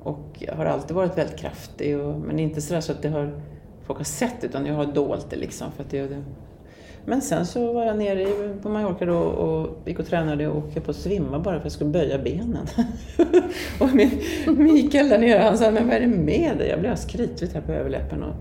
Och 0.00 0.36
jag 0.38 0.54
har 0.54 0.64
alltid 0.64 0.96
varit 0.96 1.18
väldigt 1.18 1.38
kraftig, 1.38 1.98
och, 1.98 2.20
men 2.20 2.38
inte 2.38 2.60
sådär 2.60 2.80
så 2.80 2.92
att 2.92 3.02
det 3.02 3.08
har, 3.08 3.42
folk 3.86 3.98
har 3.98 4.04
sett 4.04 4.44
utan 4.44 4.66
jag 4.66 4.74
har 4.74 4.86
dolt 4.86 5.30
det 5.30 5.36
liksom. 5.36 5.72
För 5.72 5.82
att 5.82 5.90
det. 5.90 6.22
Men 7.04 7.22
sen 7.22 7.46
så 7.46 7.72
var 7.72 7.84
jag 7.84 7.98
nere 7.98 8.26
på 8.62 8.68
Mallorca 8.68 9.04
då 9.04 9.18
och 9.18 9.88
gick 9.88 9.98
och 9.98 10.06
tränade 10.06 10.48
och 10.48 10.62
höll 10.74 10.82
på 10.82 10.90
att 10.90 10.96
svimma 10.96 11.38
bara 11.38 11.42
för 11.42 11.58
att 11.58 11.64
jag 11.64 11.72
skulle 11.72 11.90
böja 11.90 12.18
benen. 12.18 12.66
och 13.80 13.94
min, 13.94 14.10
Mikael 14.46 15.08
där 15.08 15.18
nere 15.18 15.42
han 15.42 15.58
sa, 15.58 15.70
men 15.70 15.86
vad 15.86 15.96
är 15.96 16.00
det 16.00 16.06
med 16.06 16.58
dig? 16.58 16.68
Jag 16.68 16.80
blev 16.80 16.96
skritvit 16.96 17.52
här 17.54 17.60
på 17.60 17.72
överläppen 17.72 18.22
och 18.22 18.34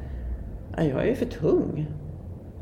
jag 0.78 1.02
är 1.02 1.06
ju 1.06 1.16
för 1.16 1.26
tung. 1.26 1.88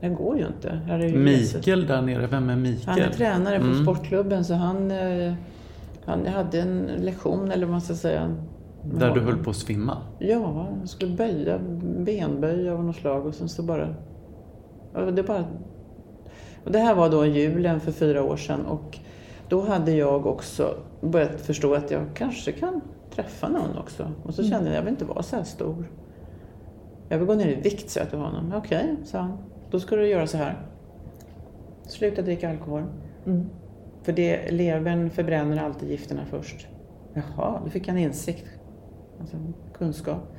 Det 0.02 0.10
går 0.10 0.38
ju 0.38 0.48
inte. 0.48 0.82
Mikael 1.18 1.88
där 1.88 2.02
nere, 2.02 2.28
vem 2.28 2.50
är 2.50 2.56
Mikael? 2.56 3.00
Han 3.00 3.00
är 3.00 3.14
tränare 3.14 3.60
på 3.60 3.66
mm. 3.66 3.84
sportklubben 3.84 4.46
så 4.46 4.54
han, 4.54 4.92
eh, 4.92 5.34
han 6.06 6.26
hade 6.26 6.62
en 6.62 6.90
lektion 7.00 7.52
eller 7.52 7.66
vad 7.66 7.72
man 7.72 7.82
ska 7.82 7.94
säga. 7.94 8.36
Där 8.84 9.16
du 9.16 9.22
höll 9.22 9.44
på 9.44 9.50
att 9.50 9.56
svimma? 9.56 9.98
Ja, 10.20 10.68
han 10.80 10.88
skulle 10.88 11.16
böja, 11.16 11.60
benböja 12.06 12.74
av 12.74 12.84
något 12.84 12.96
slag 12.96 13.26
och 13.26 13.34
sen 13.34 13.50
så 13.50 13.64
bara... 13.64 13.96
Det, 15.16 15.24
bara 15.24 15.46
och 16.64 16.72
det 16.72 16.80
här 16.80 16.96
var 16.96 17.10
då 17.10 17.26
julen 17.26 17.80
för 17.80 17.92
fyra 17.92 18.24
år 18.24 18.38
sedan 18.38 18.66
och 18.66 19.00
då 19.50 19.62
hade 19.62 19.92
jag 19.92 20.26
också 20.26 20.76
börjat 21.02 21.42
förstå 21.42 21.74
att 21.74 21.92
jag 21.92 22.06
kanske 22.14 22.52
kan 22.52 22.82
träffa 23.16 23.50
någon 23.50 23.78
också. 23.78 24.12
Och 24.24 24.34
så 24.34 24.44
kände 24.44 24.70
jag, 24.70 24.78
jag 24.78 24.82
vill 24.82 24.92
inte 24.92 25.06
vara 25.06 25.24
så 25.24 25.36
här 25.36 25.44
stor. 25.44 25.90
Jag 27.10 27.18
vill 27.18 27.28
gå 27.28 27.34
ner 27.34 27.48
i 27.48 27.56
vikt, 27.56 27.90
sa 27.90 28.00
jag 28.00 28.10
till 28.10 28.20
honom. 28.20 28.54
Okej, 28.56 28.92
okay, 28.94 29.06
sa 29.06 29.20
han. 29.20 29.38
Då 29.72 29.80
ska 29.80 29.96
du 29.96 30.08
göra 30.08 30.28
så 30.28 30.38
här. 30.38 30.58
Sluta 31.88 32.22
dricka 32.22 32.50
alkohol. 32.50 32.84
Mm. 33.26 33.50
För 34.04 34.12
det, 34.12 34.52
levern 34.52 35.10
förbränner 35.10 35.64
alltid 35.64 35.90
gifterna 35.90 36.26
först. 36.26 36.68
Jaha, 37.14 37.62
då 37.64 37.70
fick 37.70 37.88
jag 37.88 37.98
en 37.98 38.04
insikt. 38.04 38.46
Alltså 39.20 39.38
kunskap. 39.74 40.36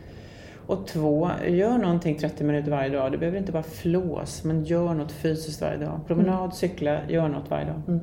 Och 0.71 0.87
två, 0.87 1.31
gör 1.49 1.79
någonting 1.79 2.19
30 2.19 2.45
minuter 2.45 2.71
varje 2.71 2.91
dag. 2.91 3.13
Det 3.13 3.19
behöver 3.19 3.39
inte 3.39 3.53
vara 3.53 3.63
flås, 3.63 4.45
men 4.45 4.65
gör 4.65 4.95
något 4.95 5.13
fysiskt 5.13 5.61
varje 5.61 5.77
dag. 5.77 6.01
Promenad, 6.07 6.39
mm. 6.39 6.51
cykla, 6.51 6.99
gör 7.09 7.29
något 7.29 7.51
varje 7.51 7.67
dag. 7.67 7.83
Mm. 7.89 8.01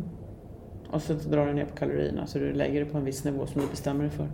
Och 0.91 1.01
så 1.01 1.13
drar 1.13 1.45
du 1.45 1.53
ner 1.53 1.65
på 1.65 1.75
kalorierna 1.75 2.27
så 2.27 2.39
du 2.39 2.53
lägger 2.53 2.79
det 2.79 2.85
på 2.85 2.97
en 2.97 3.05
viss 3.05 3.23
nivå 3.23 3.45
som 3.45 3.61
du 3.61 3.67
bestämmer 3.67 4.03
dig 4.03 4.11
för. 4.11 4.27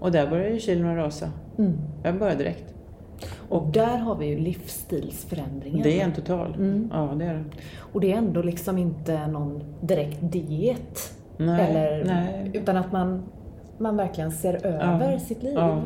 Och 0.00 0.12
där 0.12 0.30
börjar 0.30 0.50
ju 0.50 0.58
kilona 0.58 0.96
rasa. 0.96 1.30
Mm. 1.58 1.72
Jag 2.02 2.18
började 2.18 2.38
direkt. 2.38 2.74
Och 3.48 3.66
där 3.72 3.98
har 3.98 4.16
vi 4.16 4.26
ju 4.26 4.38
livsstilsförändringen. 4.38 5.82
Det 5.82 6.00
är 6.00 6.04
en 6.04 6.12
total. 6.12 6.54
Mm. 6.54 6.90
Ja, 6.92 7.14
det 7.18 7.24
är 7.24 7.34
det. 7.34 7.44
Och 7.78 8.00
det 8.00 8.12
är 8.12 8.16
ändå 8.16 8.42
liksom 8.42 8.78
inte 8.78 9.26
någon 9.26 9.62
direkt 9.80 10.18
diet. 10.20 11.14
Nej, 11.36 11.70
eller, 11.70 12.04
nej. 12.04 12.50
Utan 12.54 12.76
att 12.76 12.92
man, 12.92 13.22
man 13.78 13.96
verkligen 13.96 14.32
ser 14.32 14.66
över 14.66 15.12
ja, 15.12 15.18
sitt 15.18 15.42
liv. 15.42 15.54
Ja. 15.54 15.82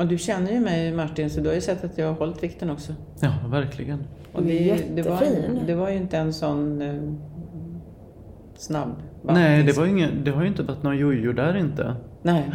Och 0.00 0.06
du 0.06 0.18
känner 0.18 0.52
ju 0.52 0.60
mig 0.60 0.92
Martin, 0.92 1.30
så 1.30 1.40
du 1.40 1.48
har 1.48 1.54
ju 1.54 1.60
sett 1.60 1.84
att 1.84 1.98
jag 1.98 2.06
har 2.06 2.14
hållit 2.14 2.42
vikten 2.42 2.70
också. 2.70 2.92
Ja, 3.20 3.34
verkligen. 3.50 4.04
Och 4.32 4.42
det, 4.42 4.84
det, 4.94 5.02
var, 5.02 5.22
det 5.66 5.74
var 5.74 5.90
ju 5.90 5.96
inte 5.96 6.18
en 6.18 6.32
sån 6.32 6.82
eh, 6.82 6.94
snabb 8.56 9.02
Nej, 9.22 9.62
det, 9.62 9.76
var 9.76 9.86
ingen, 9.86 10.24
det 10.24 10.30
har 10.30 10.42
ju 10.42 10.48
inte 10.48 10.62
varit 10.62 10.82
någon 10.82 10.98
jojo 10.98 11.32
där 11.32 11.56
inte. 11.56 11.94
Nej. 12.22 12.50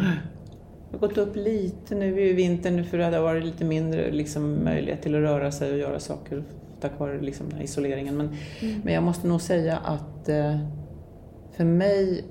Det 0.90 0.98
har 0.98 1.08
gått 1.08 1.18
upp 1.18 1.36
lite 1.36 1.94
nu 1.94 2.20
i 2.20 2.32
vintern 2.32 2.84
för 2.84 2.98
det 2.98 3.04
har 3.04 3.22
varit 3.22 3.44
lite 3.44 3.64
mindre 3.64 4.10
liksom, 4.10 4.64
möjlighet 4.64 5.02
till 5.02 5.14
att 5.14 5.20
röra 5.20 5.52
sig 5.52 5.72
och 5.72 5.78
göra 5.78 6.00
saker 6.00 6.42
tack 6.80 6.98
vare 6.98 7.20
liksom, 7.20 7.48
den 7.48 7.56
här 7.56 7.64
isoleringen. 7.64 8.16
Men, 8.16 8.28
mm. 8.60 8.80
men 8.84 8.94
jag 8.94 9.02
måste 9.02 9.26
nog 9.26 9.40
säga 9.40 9.76
att 9.76 10.28
eh, 10.28 10.58
för 11.56 11.64
mig 11.64 12.24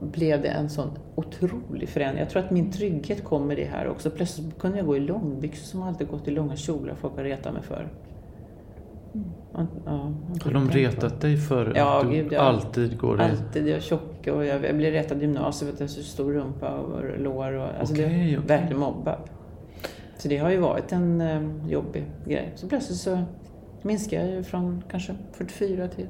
blev 0.00 0.42
det 0.42 0.48
en 0.48 0.68
sån 0.68 0.90
otrolig 1.14 1.88
förändring. 1.88 2.20
Jag 2.20 2.30
tror 2.30 2.42
att 2.42 2.50
min 2.50 2.72
trygghet 2.72 3.24
kommer 3.24 3.56
det 3.56 3.64
här 3.64 3.88
också. 3.88 4.10
Plötsligt 4.10 4.58
kunde 4.58 4.78
jag 4.78 4.86
gå 4.86 4.96
i 4.96 5.00
långbyxor 5.00 5.64
som 5.64 5.82
alltid 5.82 6.08
gått 6.08 6.28
i 6.28 6.30
långa 6.30 6.56
kjolar 6.56 6.94
folk 6.94 7.16
har 7.16 7.24
retat 7.24 7.52
mig 7.52 7.62
för. 7.62 7.88
Ja, 9.84 10.12
har 10.44 10.52
de 10.52 10.70
retat 10.70 11.20
dig 11.20 11.36
för 11.36 11.72
ja, 11.76 12.00
att 12.00 12.10
du 12.10 12.16
gud, 12.16 12.32
jag, 12.32 12.44
alltid 12.44 12.98
går 12.98 13.20
i... 13.20 13.24
Alltid. 13.24 13.68
Jag 13.68 13.76
är 13.76 13.80
tjock 13.80 14.26
och 14.26 14.44
jag, 14.44 14.64
jag 14.64 14.76
blev 14.76 14.92
retad 14.92 15.18
i 15.18 15.20
gymnasiet 15.20 15.68
för 15.68 15.74
att 15.74 15.80
jag 15.80 15.98
har 15.98 16.02
så 16.02 16.02
stor 16.02 16.32
rumpa 16.32 16.70
och 16.70 17.20
lår. 17.20 17.52
Och, 17.52 17.68
alltså 17.78 17.94
okay, 17.94 18.06
det 18.06 18.14
är 18.14 18.38
okay. 18.38 18.58
verkligen 18.58 18.80
mobbad. 18.80 19.18
Så 20.18 20.28
det 20.28 20.36
har 20.36 20.50
ju 20.50 20.58
varit 20.58 20.92
en 20.92 21.20
um, 21.20 21.68
jobbig 21.68 22.04
grej. 22.26 22.52
Så 22.54 22.68
plötsligt 22.68 22.98
så 22.98 23.22
minskar 23.82 24.20
jag 24.20 24.30
ju 24.30 24.42
från 24.42 24.84
kanske 24.90 25.14
44 25.32 25.88
till 25.88 26.06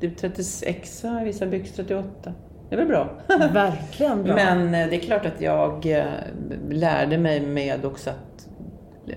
30, 0.00 0.10
36, 0.16 1.04
vissa 1.24 1.46
byxor 1.46 1.84
38. 1.84 2.34
Det 2.72 2.76
är 2.76 2.78
väl 2.78 2.88
bra? 2.88 3.10
Verkligen 3.52 4.22
bra. 4.22 4.34
Men 4.34 4.74
eh, 4.74 4.88
det 4.88 4.96
är 4.96 5.00
klart 5.00 5.26
att 5.26 5.40
jag 5.40 5.86
eh, 5.86 6.04
lärde 6.70 7.18
mig 7.18 7.46
med 7.46 7.84
också 7.84 8.10
att 8.10 8.48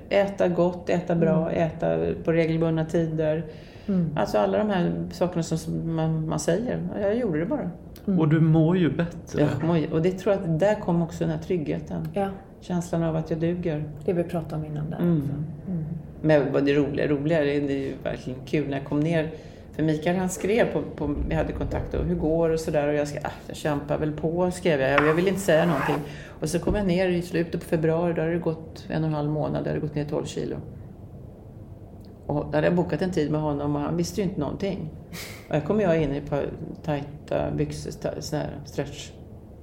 äta 0.10 0.48
gott, 0.48 0.90
äta 0.90 1.16
bra, 1.16 1.50
mm. 1.50 1.68
äta 1.68 1.98
på 2.24 2.32
regelbundna 2.32 2.86
tider. 2.86 3.46
Mm. 3.88 4.10
Alltså 4.16 4.38
alla 4.38 4.58
de 4.58 4.70
här 4.70 4.94
sakerna 5.12 5.44
som 5.44 5.96
man, 5.96 6.30
man 6.30 6.40
säger. 6.40 6.88
Jag 7.02 7.16
gjorde 7.16 7.40
det 7.40 7.46
bara. 7.46 7.70
Mm. 8.08 8.20
Och 8.20 8.28
du 8.28 8.40
mår 8.40 8.78
ju 8.78 8.92
bättre. 8.92 9.42
Jag 9.42 9.64
mår, 9.64 9.94
och 9.94 10.02
det 10.02 10.12
tror 10.12 10.36
jag 10.36 10.44
att 10.44 10.60
där 10.60 10.76
kom 10.76 11.02
också 11.02 11.24
den 11.24 11.30
här 11.30 11.44
tryggheten. 11.44 12.08
Ja. 12.14 12.30
Känslan 12.62 13.04
av 13.04 13.16
att 13.16 13.30
jag 13.30 13.40
duger. 13.40 13.84
Det 14.06 14.14
vi 14.14 14.24
pratade 14.24 14.56
om 14.56 14.66
innan 14.66 14.90
där 14.90 14.98
mm. 14.98 15.24
mm. 15.68 15.86
Men 16.22 16.66
det 16.66 16.74
roliga, 16.74 17.08
roliga, 17.08 17.42
det 17.42 17.56
är 17.56 17.72
ju 17.72 17.94
verkligen 18.04 18.40
kul 18.46 18.70
när 18.70 18.78
jag 18.78 18.86
kom 18.86 19.00
ner 19.00 19.30
för 19.76 19.84
Mikael 19.84 20.16
han 20.16 20.30
skrev 20.30 20.74
på, 20.74 20.82
på 20.96 21.16
vi 21.28 21.36
hade 21.36 21.54
kontakt 21.54 21.94
och 21.94 22.06
hur 22.06 22.16
går 22.16 22.48
det 22.48 22.54
och 22.54 22.60
sådär 22.60 22.88
och 22.88 22.94
jag 22.94 23.08
skrev, 23.08 23.22
ah, 23.26 23.32
jag 23.48 23.58
kämpar 23.58 23.98
väl 23.98 24.12
på 24.12 24.52
skrev 24.52 24.82
jag. 24.82 25.08
Jag 25.08 25.14
vill 25.14 25.28
inte 25.28 25.40
säga 25.40 25.66
någonting. 25.66 25.96
Och 26.40 26.50
så 26.50 26.60
kom 26.60 26.76
jag 26.76 26.88
ner 26.88 27.10
i 27.10 27.22
slutet 27.22 27.62
på 27.62 27.68
februari, 27.68 28.14
då 28.14 28.22
hade 28.22 28.34
det 28.34 28.40
gått 28.40 28.86
en 28.90 29.04
och 29.04 29.08
en 29.08 29.16
halv 29.16 29.30
månad, 29.30 29.64
då 29.64 29.70
hade 29.70 29.74
det 29.74 29.88
gått 29.88 29.96
ner 29.96 30.06
12 30.06 30.26
kilo. 30.26 30.56
Och 32.26 32.46
då 32.46 32.52
hade 32.52 32.68
jag 32.68 32.76
bokat 32.76 33.02
en 33.02 33.12
tid 33.12 33.32
med 33.32 33.42
honom 33.42 33.76
och 33.76 33.82
han 33.82 33.98
visste 33.98 34.22
ju 34.22 34.28
inte 34.28 34.40
någonting. 34.40 34.90
Och 35.48 35.54
här 35.54 35.62
kom 35.62 35.82
jag 35.82 36.02
in 36.02 36.14
i 36.14 36.18
ett 36.18 36.30
par 36.30 36.46
tajta 36.84 37.52
byxor, 37.52 37.92
sådana 38.22 38.46
här 38.46 38.60
stretch. 38.66 39.12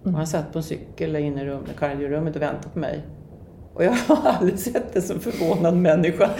Och 0.02 0.12
han 0.12 0.26
satt 0.26 0.52
på 0.52 0.58
en 0.58 0.62
cykel 0.62 1.16
inne 1.16 1.42
i 1.42 1.44
rum, 1.44 1.64
kardiorummet 1.78 2.36
och 2.36 2.42
väntade 2.42 2.68
på 2.68 2.78
mig. 2.78 3.02
Och 3.74 3.84
jag 3.84 3.92
har 3.92 4.30
aldrig 4.30 4.58
sett 4.58 4.96
en 4.96 5.02
så 5.02 5.18
förvånad 5.18 5.76
människa. 5.76 6.30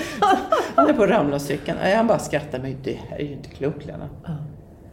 Han 0.75 0.89
är 0.89 0.93
på 0.93 1.03
att 1.03 1.11
ramla 1.11 1.35
av 1.35 1.39
cykeln. 1.39 1.79
Han 1.97 2.07
bara 2.07 2.19
skrattar, 2.19 2.59
men 2.59 2.77
det 2.83 2.99
här 3.09 3.19
är 3.19 3.25
ju 3.25 3.33
inte 3.33 3.49
klokt 3.49 3.87
Lena. 3.87 4.09
Mm. 4.27 4.41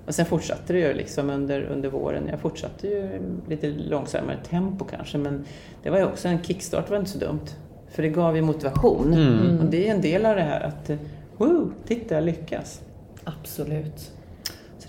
Och 0.07 0.15
sen 0.15 0.25
fortsatte 0.25 0.73
det 0.73 0.79
ju 0.79 0.93
liksom 0.93 1.29
under, 1.29 1.61
under 1.61 1.89
våren. 1.89 2.27
Jag 2.29 2.39
fortsatte 2.39 2.87
ju 2.87 3.21
lite 3.47 3.67
långsammare 3.67 4.37
tempo 4.49 4.85
kanske, 4.85 5.17
men 5.17 5.45
det 5.83 5.89
var 5.89 5.97
ju 5.97 6.05
också 6.05 6.27
en 6.27 6.43
kickstart, 6.43 6.85
det 6.85 6.91
var 6.91 6.99
inte 6.99 7.11
så 7.11 7.19
dumt. 7.19 7.45
För 7.89 8.03
det 8.03 8.09
gav 8.09 8.35
ju 8.35 8.41
motivation. 8.41 9.13
Mm. 9.13 9.59
Och 9.59 9.65
det 9.65 9.87
är 9.87 9.95
en 9.95 10.01
del 10.01 10.25
av 10.25 10.35
det 10.35 10.41
här 10.41 10.61
att, 10.61 10.91
wow, 11.37 11.73
titta 11.87 12.15
jag 12.15 12.23
lyckas. 12.23 12.81
Absolut. 13.23 14.11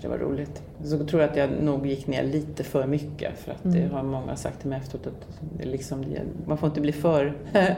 Det 0.01 0.07
var 0.07 0.17
roligt. 0.17 0.63
Så 0.83 1.05
tror 1.05 1.21
jag 1.21 1.31
att 1.31 1.37
jag 1.37 1.49
nog 1.63 1.87
gick 1.87 2.07
ner 2.07 2.23
lite 2.23 2.63
för 2.63 2.87
mycket 2.87 3.39
för 3.39 3.51
att 3.51 3.65
mm. 3.65 3.77
det 3.77 3.95
har 3.95 4.03
många 4.03 4.35
sagt 4.35 4.59
till 4.59 4.69
mig 4.69 4.79
efteråt 4.79 5.07
att 5.07 5.41
det 5.57 5.65
liksom, 5.65 6.05
man 6.47 6.57
får 6.57 6.69
inte 6.69 6.81
bli 6.81 6.91
för, 6.91 7.33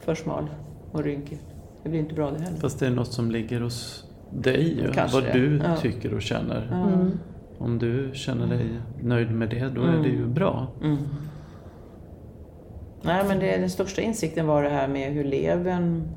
för 0.00 0.14
smal 0.14 0.46
och 0.92 1.04
rynkig. 1.04 1.38
Det 1.82 1.88
blir 1.88 2.00
inte 2.00 2.14
bra 2.14 2.30
det 2.30 2.42
heller. 2.42 2.58
Fast 2.58 2.80
det 2.80 2.86
är 2.86 2.90
något 2.90 3.12
som 3.12 3.30
ligger 3.30 3.60
hos 3.60 4.06
dig, 4.30 4.90
Kanske 4.94 5.20
vad 5.20 5.32
du 5.32 5.56
ja. 5.64 5.76
tycker 5.76 6.14
och 6.14 6.22
känner. 6.22 6.86
Mm. 6.86 7.10
Om 7.58 7.78
du 7.78 8.10
känner 8.14 8.46
dig 8.46 8.66
nöjd 9.02 9.30
med 9.30 9.50
det, 9.50 9.68
då 9.74 9.82
mm. 9.82 9.94
är 9.94 10.02
det 10.02 10.08
ju 10.08 10.26
bra. 10.26 10.66
Mm. 10.82 10.98
Nej, 13.02 13.24
men 13.28 13.38
det, 13.38 13.56
den 13.56 13.70
största 13.70 14.02
insikten 14.02 14.46
var 14.46 14.62
det 14.62 14.68
här 14.68 14.88
med 14.88 15.12
hur 15.12 15.24
levern 15.24 16.08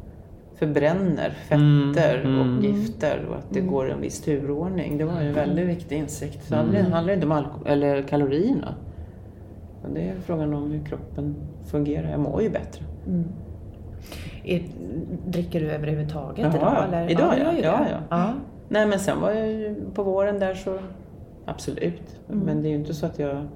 förbränner 0.57 1.29
fetter 1.29 2.19
mm, 2.19 2.35
mm. 2.35 2.39
och 2.39 2.63
gifter 2.63 3.25
och 3.29 3.35
att 3.35 3.49
det 3.49 3.59
mm. 3.59 3.71
går 3.71 3.91
en 3.91 4.01
viss 4.01 4.21
turordning. 4.21 4.97
Det 4.97 5.05
var 5.05 5.21
en 5.21 5.33
väldigt 5.33 5.67
viktig 5.67 5.97
insikt. 5.97 6.47
Så 6.47 6.55
mm. 6.55 6.71
det 6.71 6.81
handlar 6.81 7.13
inte 7.13 7.27
om 7.27 7.45
eller 7.65 8.01
kalorierna. 8.01 8.75
Det 9.93 10.01
är 10.01 10.15
frågan 10.25 10.53
om 10.53 10.71
hur 10.71 10.85
kroppen 10.85 11.35
fungerar. 11.65 12.11
Jag 12.11 12.19
mår 12.19 12.41
ju 12.41 12.49
bättre. 12.49 12.85
Mm. 13.07 13.23
Är, 14.43 14.61
dricker 15.27 15.59
du 15.59 15.71
överhuvudtaget 15.71 16.45
Jaha, 16.53 16.55
idag? 16.55 16.87
Eller? 16.87 17.11
Idag 17.11 17.33
ja. 17.39 17.53
ja, 17.53 17.59
ja. 17.63 17.85
ja. 17.89 17.97
ja. 18.09 18.33
Nej 18.69 18.85
men 18.85 18.99
sen 18.99 19.21
var 19.21 19.31
jag 19.31 19.47
ju 19.47 19.75
på 19.93 20.03
våren 20.03 20.39
där 20.39 20.53
så 20.53 20.79
absolut. 21.45 22.19
Mm. 22.29 22.39
Men 22.45 22.61
det 22.61 22.67
är 22.67 22.69
ju 22.69 22.75
inte 22.75 22.93
så 22.93 23.05
att 23.05 23.19
jag 23.19 23.47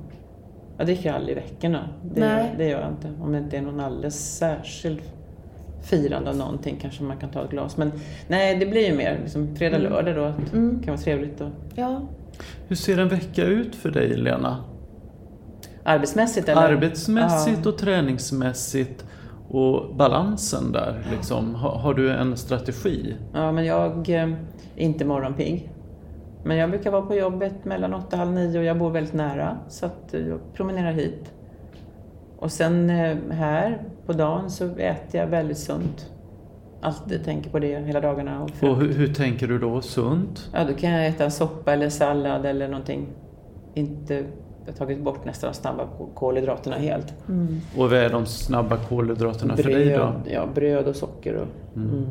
jag 0.77 0.87
dricker 0.87 1.13
aldrig 1.13 1.37
i 1.37 1.39
veckorna. 1.39 1.89
Det, 2.03 2.51
det 2.57 2.69
gör 2.69 2.81
jag 2.81 2.89
inte. 2.89 3.11
Om 3.23 3.31
det 3.31 3.37
inte 3.37 3.57
är 3.57 3.61
någon 3.61 3.79
alldeles 3.79 4.37
särskild 4.37 5.01
firande 5.83 6.29
av 6.29 6.35
någonting 6.35 6.77
kanske 6.81 7.03
man 7.03 7.17
kan 7.17 7.29
ta 7.29 7.43
ett 7.43 7.49
glas. 7.49 7.77
Men 7.77 7.91
nej, 8.27 8.55
det 8.55 8.65
blir 8.65 8.87
ju 8.87 8.95
mer 8.95 9.19
liksom, 9.23 9.55
fredag, 9.55 9.77
mm. 9.77 9.91
lördag 9.91 10.15
då. 10.15 10.33
Det 10.51 10.57
mm. 10.57 10.83
kan 10.83 10.93
vara 10.93 11.03
trevligt. 11.03 11.41
Och... 11.41 11.49
Ja. 11.75 12.01
Hur 12.67 12.75
ser 12.75 12.97
en 12.97 13.07
vecka 13.07 13.43
ut 13.43 13.75
för 13.75 13.91
dig, 13.91 14.17
Lena? 14.17 14.63
Arbetsmässigt 15.83 16.49
eller? 16.49 16.61
Arbetsmässigt 16.61 17.59
ja. 17.63 17.69
och 17.69 17.77
träningsmässigt 17.77 19.05
och 19.47 19.95
balansen 19.95 20.71
där. 20.71 21.03
Liksom. 21.11 21.55
Har, 21.55 21.75
har, 21.75 21.93
du 21.93 22.11
en 22.11 22.37
strategi? 22.37 23.15
Ja, 23.33 23.51
men 23.51 23.65
jag 23.65 24.09
är 24.09 24.27
eh, 24.27 24.33
inte 24.75 25.05
morgonpigg. 25.05 25.69
Men 26.43 26.57
jag 26.57 26.69
brukar 26.69 26.91
vara 26.91 27.01
på 27.01 27.15
jobbet 27.15 27.65
mellan 27.65 27.93
åtta 27.93 28.07
och 28.11 28.17
halv 28.17 28.31
nio 28.31 28.59
och 28.59 28.65
jag 28.65 28.77
bor 28.77 28.89
väldigt 28.89 29.13
nära 29.13 29.57
så 29.69 29.85
att 29.85 30.09
jag 30.11 30.39
promenerar 30.53 30.91
hit. 30.91 31.31
Och 32.41 32.51
sen 32.51 32.89
eh, 32.89 33.17
här 33.31 33.81
på 34.05 34.13
dagen 34.13 34.49
så 34.49 34.65
äter 34.65 35.21
jag 35.21 35.27
väldigt 35.27 35.57
sunt. 35.57 36.11
Alltid 36.81 37.25
tänker 37.25 37.49
på 37.49 37.59
det 37.59 37.79
hela 37.79 38.01
dagarna. 38.01 38.43
Och, 38.43 38.69
och 38.69 38.75
hur, 38.75 38.93
hur, 38.93 39.13
tänker 39.13 39.47
du 39.47 39.59
då? 39.59 39.81
Sunt? 39.81 40.49
Ja, 40.53 40.63
då 40.63 40.73
kan 40.73 40.91
jag 40.91 41.07
äta 41.07 41.29
soppa 41.29 41.73
eller 41.73 41.89
sallad 41.89 42.45
eller 42.45 42.67
någonting. 42.67 43.07
Inte 43.73 44.23
jag 44.65 44.71
har 44.71 44.77
tagit 44.77 45.03
bort 45.03 45.25
nästan 45.25 45.51
de 45.51 45.57
snabba 45.57 45.87
kolhydraterna 46.13 46.75
helt. 46.75 47.13
Mm. 47.29 47.61
Och 47.77 47.89
vad 47.89 47.93
är 47.93 48.09
de 48.09 48.25
snabba 48.25 48.77
kolhydraterna 48.77 49.55
bröd, 49.55 49.65
för 49.65 49.71
dig 49.71 49.89
då? 49.89 50.13
Ja, 50.25 50.47
bröd 50.55 50.87
och 50.87 50.95
socker. 50.95 51.35
Och, 51.35 51.47
mm. 51.75 51.89
Mm. 51.89 52.05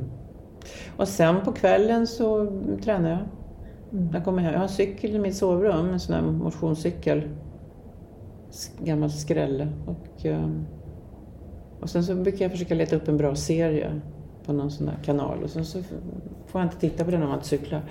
och 0.97 1.09
sen 1.09 1.37
på 1.45 1.53
kvällen 1.53 2.07
så 2.07 2.47
tränar 2.85 3.11
jag. 3.11 3.19
Mm. 3.93 4.11
Jag 4.13 4.25
kommer 4.25 4.43
hem. 4.43 4.53
Jag 4.53 4.59
har 4.59 4.65
en 4.65 4.73
cykel 4.73 5.11
i 5.11 5.19
mitt 5.19 5.37
sovrum, 5.37 5.91
en 5.91 6.01
sån 6.01 6.15
här 6.15 6.23
motionscykel. 6.23 7.23
Gammal 8.79 9.11
skrälle. 9.11 9.69
Och, 9.87 10.27
ehm, 10.27 10.67
och 11.81 11.91
sen 11.91 12.05
så 12.05 12.15
brukar 12.15 12.45
jag 12.45 12.53
försöka 12.53 12.75
leta 12.75 12.97
upp 12.97 13.09
en 13.09 13.17
bra 13.17 13.35
serie 13.35 14.01
på 14.47 14.53
någon 14.53 14.71
sån 14.71 14.87
där 14.87 14.99
kanal 15.05 15.43
och 15.43 15.51
sen 15.51 15.65
så 15.65 15.83
får 16.47 16.61
jag 16.61 16.67
inte 16.67 16.77
titta 16.77 17.05
på 17.05 17.11
den 17.11 17.23
om 17.23 17.29
man 17.29 17.39
inte 17.39 17.49
cyklar. 17.49 17.83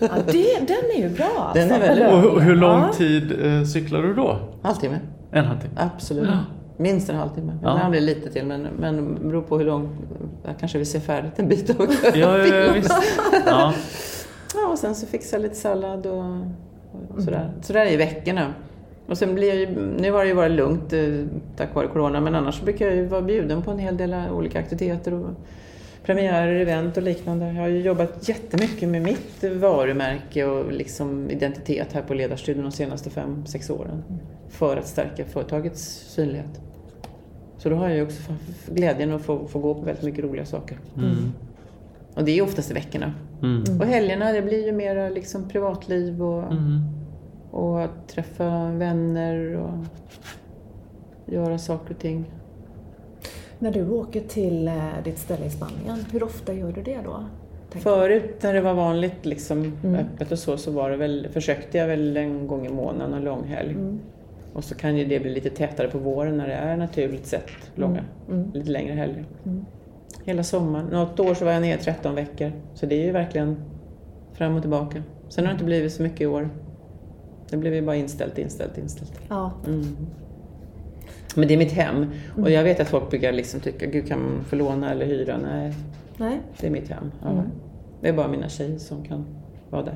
Ja, 0.00 0.08
det, 0.26 0.58
den 0.66 0.90
är 0.96 1.08
ju 1.08 1.08
bra 1.08 1.32
alltså. 1.38 1.60
Den 1.60 1.70
är 1.70 1.80
väldigt 1.80 2.08
bra. 2.08 2.32
Och 2.32 2.42
hur 2.42 2.56
lång 2.56 2.92
tid 2.92 3.44
eh, 3.44 3.64
cyklar 3.64 4.02
du 4.02 4.14
då? 4.14 4.38
Halvtimme. 4.62 4.98
En 5.30 5.44
halvtimme? 5.44 5.74
Absolut. 5.76 6.28
Ja. 6.28 6.38
Minst 6.76 7.10
en 7.10 7.16
halvtimme. 7.16 7.52
Ibland 7.58 7.80
ja. 7.80 7.88
blir 7.88 8.00
det 8.00 8.06
lite 8.06 8.30
till, 8.30 8.46
men, 8.46 8.62
men 8.62 9.14
det 9.14 9.20
beror 9.20 9.42
på 9.42 9.58
hur 9.58 9.64
lång... 9.64 9.88
Jag 10.44 10.58
kanske 10.58 10.78
vill 10.78 10.86
se 10.86 11.00
färdigt 11.00 11.38
en 11.38 11.48
bit 11.48 11.70
av 11.70 11.86
ja, 12.02 12.38
ja, 12.38 12.46
ja, 12.46 12.72
visst. 12.72 12.92
Ja. 13.46 13.74
ja, 14.54 14.68
och 14.72 14.78
sen 14.78 14.94
så 14.94 15.06
fixa 15.06 15.38
lite 15.38 15.54
sallad 15.54 16.06
och, 16.06 16.24
och 17.16 17.22
sådär. 17.22 17.52
Sådär 17.62 17.92
i 17.92 17.96
veckorna. 17.96 18.54
Och 19.08 19.18
sen 19.18 19.34
blir 19.34 19.54
jag 19.54 19.76
nu 20.00 20.12
har 20.12 20.22
det 20.22 20.28
ju 20.28 20.34
varit 20.34 20.52
lugnt 20.52 20.92
eh, 20.92 21.00
tack 21.56 21.74
vare 21.74 21.86
Corona, 21.86 22.20
men 22.20 22.34
annars 22.34 22.62
brukar 22.62 22.86
jag 22.86 22.96
ju 22.96 23.06
vara 23.06 23.22
bjuden 23.22 23.62
på 23.62 23.70
en 23.70 23.78
hel 23.78 23.96
del 23.96 24.14
olika 24.30 24.58
aktiviteter 24.58 25.14
och 25.14 25.30
premiärer, 26.04 26.60
event 26.60 26.96
och 26.96 27.02
liknande. 27.02 27.46
Jag 27.46 27.60
har 27.60 27.68
ju 27.68 27.80
jobbat 27.80 28.28
jättemycket 28.28 28.88
med 28.88 29.02
mitt 29.02 29.44
varumärke 29.60 30.44
och 30.44 30.72
liksom 30.72 31.30
identitet 31.30 31.92
här 31.92 32.02
på 32.02 32.14
Ledarstudion 32.14 32.64
de 32.64 32.72
senaste 32.72 33.10
fem, 33.10 33.46
sex 33.46 33.70
åren. 33.70 34.04
För 34.48 34.76
att 34.76 34.86
stärka 34.86 35.24
företagets 35.24 35.82
synlighet. 36.08 36.60
Så 37.58 37.68
då 37.68 37.76
har 37.76 37.88
jag 37.88 37.96
ju 37.96 38.02
också 38.02 38.32
glädjen 38.66 39.12
att 39.12 39.22
få, 39.22 39.48
få 39.48 39.58
gå 39.58 39.74
på 39.74 39.80
väldigt 39.80 40.04
mycket 40.04 40.24
roliga 40.24 40.46
saker. 40.46 40.78
Mm. 40.96 41.32
Och 42.14 42.24
det 42.24 42.38
är 42.38 42.42
oftast 42.42 42.70
i 42.70 42.74
veckorna. 42.74 43.12
Mm. 43.42 43.80
Och 43.80 43.86
helgerna, 43.86 44.32
det 44.32 44.42
blir 44.42 44.66
ju 44.66 44.72
mera 44.72 45.08
liksom 45.08 45.48
privatliv 45.48 46.22
och, 46.22 46.52
mm. 46.52 46.97
Och 47.50 47.88
träffa 48.06 48.70
vänner 48.72 49.56
och 49.56 49.84
göra 51.26 51.58
saker 51.58 51.94
och 51.94 52.00
ting. 52.00 52.24
När 53.58 53.72
du 53.72 53.90
åker 53.90 54.20
till 54.20 54.68
eh, 54.68 54.74
ditt 55.04 55.18
ställe 55.18 55.46
i 55.46 55.50
Spanien, 55.50 56.04
hur 56.12 56.22
ofta 56.22 56.52
gör 56.52 56.72
du 56.72 56.82
det 56.82 56.98
då? 57.04 57.24
Förut 57.70 58.42
när 58.42 58.54
det 58.54 58.60
var 58.60 58.74
vanligt 58.74 59.26
liksom, 59.26 59.72
mm. 59.84 59.94
öppet 59.94 60.32
och 60.32 60.38
så, 60.38 60.56
så 60.56 60.70
var 60.70 60.90
det 60.90 60.96
väl, 60.96 61.28
försökte 61.32 61.78
jag 61.78 61.86
väl 61.86 62.16
en 62.16 62.46
gång 62.46 62.66
i 62.66 62.68
månaden 62.68 63.14
och 63.14 63.20
långhelg. 63.20 63.70
Mm. 63.70 64.00
Och 64.52 64.64
så 64.64 64.74
kan 64.74 64.96
ju 64.96 65.04
det 65.04 65.20
bli 65.20 65.30
lite 65.30 65.50
tätare 65.50 65.88
på 65.88 65.98
våren 65.98 66.36
när 66.36 66.48
det 66.48 66.54
är 66.54 66.76
naturligt 66.76 67.26
sett 67.26 67.50
långa, 67.74 68.04
mm. 68.28 68.40
mm. 68.40 68.52
lite 68.52 68.70
längre 68.70 68.94
helger. 68.94 69.24
Mm. 69.46 69.64
Hela 70.24 70.42
sommaren. 70.42 70.86
Något 70.86 71.20
år 71.20 71.34
så 71.34 71.44
var 71.44 71.52
jag 71.52 71.62
nere 71.62 71.78
13 71.78 72.14
veckor. 72.14 72.52
Så 72.74 72.86
det 72.86 72.94
är 72.94 73.04
ju 73.04 73.12
verkligen 73.12 73.56
fram 74.32 74.54
och 74.54 74.62
tillbaka. 74.62 75.02
Sen 75.28 75.44
har 75.44 75.52
det 75.52 75.54
inte 75.54 75.64
blivit 75.64 75.92
så 75.92 76.02
mycket 76.02 76.20
i 76.20 76.26
år. 76.26 76.50
Det 77.50 77.56
blev 77.56 77.74
ju 77.74 77.82
bara 77.82 77.96
inställt, 77.96 78.38
inställt, 78.38 78.78
inställt. 78.78 79.20
Ja. 79.28 79.52
Mm. 79.66 79.96
Men 81.34 81.48
det 81.48 81.54
är 81.54 81.58
mitt 81.58 81.72
hem. 81.72 81.96
Mm. 81.96 82.10
Och 82.44 82.50
jag 82.50 82.64
vet 82.64 82.80
att 82.80 82.88
folk 82.88 83.10
brukar 83.10 83.32
liksom 83.32 83.60
tycka, 83.60 83.86
gud 83.86 84.08
kan 84.08 84.22
man 84.22 84.44
få 84.44 84.56
låna 84.56 84.90
eller 84.90 85.06
hyra? 85.06 85.38
Nej, 85.38 85.74
Nej. 86.16 86.40
det 86.60 86.66
är 86.66 86.70
mitt 86.70 86.88
hem. 86.88 87.12
Ja. 87.22 87.30
Mm. 87.30 87.44
Det 88.00 88.08
är 88.08 88.12
bara 88.12 88.28
mina 88.28 88.48
tjejer 88.48 88.78
som 88.78 89.04
kan 89.04 89.26
vara 89.70 89.82
där. 89.82 89.94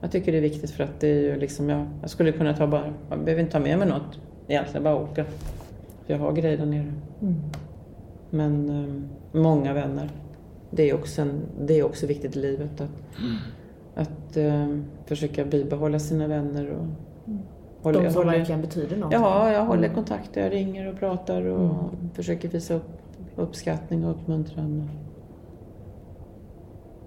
Jag 0.00 0.12
tycker 0.12 0.32
det 0.32 0.38
är 0.38 0.42
viktigt 0.42 0.70
för 0.70 0.84
att 0.84 1.00
det 1.00 1.08
är 1.08 1.20
ju 1.20 1.36
liksom, 1.36 1.68
jag, 1.68 1.86
jag 2.00 2.10
skulle 2.10 2.32
kunna 2.32 2.56
ta 2.56 2.66
bara, 2.66 2.94
jag 3.10 3.18
behöver 3.24 3.42
inte 3.42 3.52
ta 3.52 3.58
med 3.58 3.78
mig 3.78 3.88
något 3.88 4.20
egentligen, 4.48 4.84
bara 4.84 4.96
åka. 4.96 5.24
För 6.06 6.12
jag 6.12 6.18
har 6.18 6.32
grejer 6.32 6.56
där 6.56 6.66
nere. 6.66 6.92
Mm. 7.22 7.34
Men 8.30 8.70
um, 8.70 9.08
många 9.32 9.72
vänner. 9.72 10.10
Det 10.70 10.90
är, 10.90 10.94
också 10.94 11.22
en, 11.22 11.40
det 11.60 11.78
är 11.78 11.82
också 11.82 12.06
viktigt 12.06 12.36
i 12.36 12.38
livet 12.38 12.80
att, 12.80 13.20
mm. 13.20 13.36
Att 13.98 14.36
um, 14.36 14.84
försöka 15.06 15.44
bibehålla 15.44 15.98
sina 15.98 16.26
vänner. 16.26 16.70
Och, 16.70 16.86
mm. 17.26 17.40
håller, 17.82 18.02
De 18.02 18.10
som 18.10 18.22
håller, 18.22 18.38
verkligen 18.38 18.60
betyder 18.60 18.96
något. 18.96 19.12
Ja, 19.12 19.52
jag 19.52 19.64
håller 19.64 19.84
mm. 19.84 19.94
kontakt. 19.94 20.36
Jag 20.36 20.52
ringer 20.52 20.92
och 20.92 20.98
pratar 20.98 21.42
och 21.42 21.64
mm. 21.64 22.10
försöker 22.14 22.48
visa 22.48 22.74
upp 22.74 22.98
uppskattning 23.36 24.04
och 24.04 24.10
uppmuntran. 24.10 24.90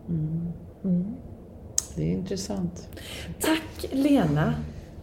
Mm. 0.10 0.48
Mm. 0.84 1.06
Det 1.96 2.04
är 2.04 2.12
intressant. 2.12 2.90
Tack 3.40 3.86
Lena 3.92 4.54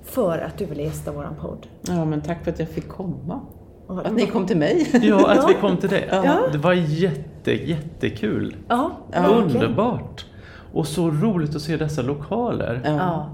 för 0.03 0.39
att 0.39 0.59
du 0.59 0.65
ville 0.65 0.83
gästa 0.83 1.13
vår 1.13 1.29
podd. 1.41 1.67
Ja, 1.87 2.05
men 2.05 2.21
tack 2.21 2.45
för 2.45 2.51
att 2.51 2.59
jag 2.59 2.69
fick 2.69 2.89
komma. 2.89 3.41
Att 3.89 4.15
ni 4.15 4.27
kom 4.27 4.47
till 4.47 4.57
mig. 4.57 5.01
Ja, 5.03 5.31
att 5.31 5.51
vi 5.51 5.55
kom 5.55 5.77
till 5.77 5.89
dig. 5.89 6.09
Ja. 6.11 6.49
Det 6.53 6.59
var 6.59 6.73
jätte, 6.73 7.53
jättekul. 7.53 8.57
Ja. 8.69 8.91
Underbart. 9.29 10.27
Och 10.73 10.87
så 10.87 11.11
roligt 11.11 11.57
att 11.57 11.63
se 11.63 11.77
dessa 11.77 12.03
lokaler. 12.03 12.81
Ja. 12.85 13.31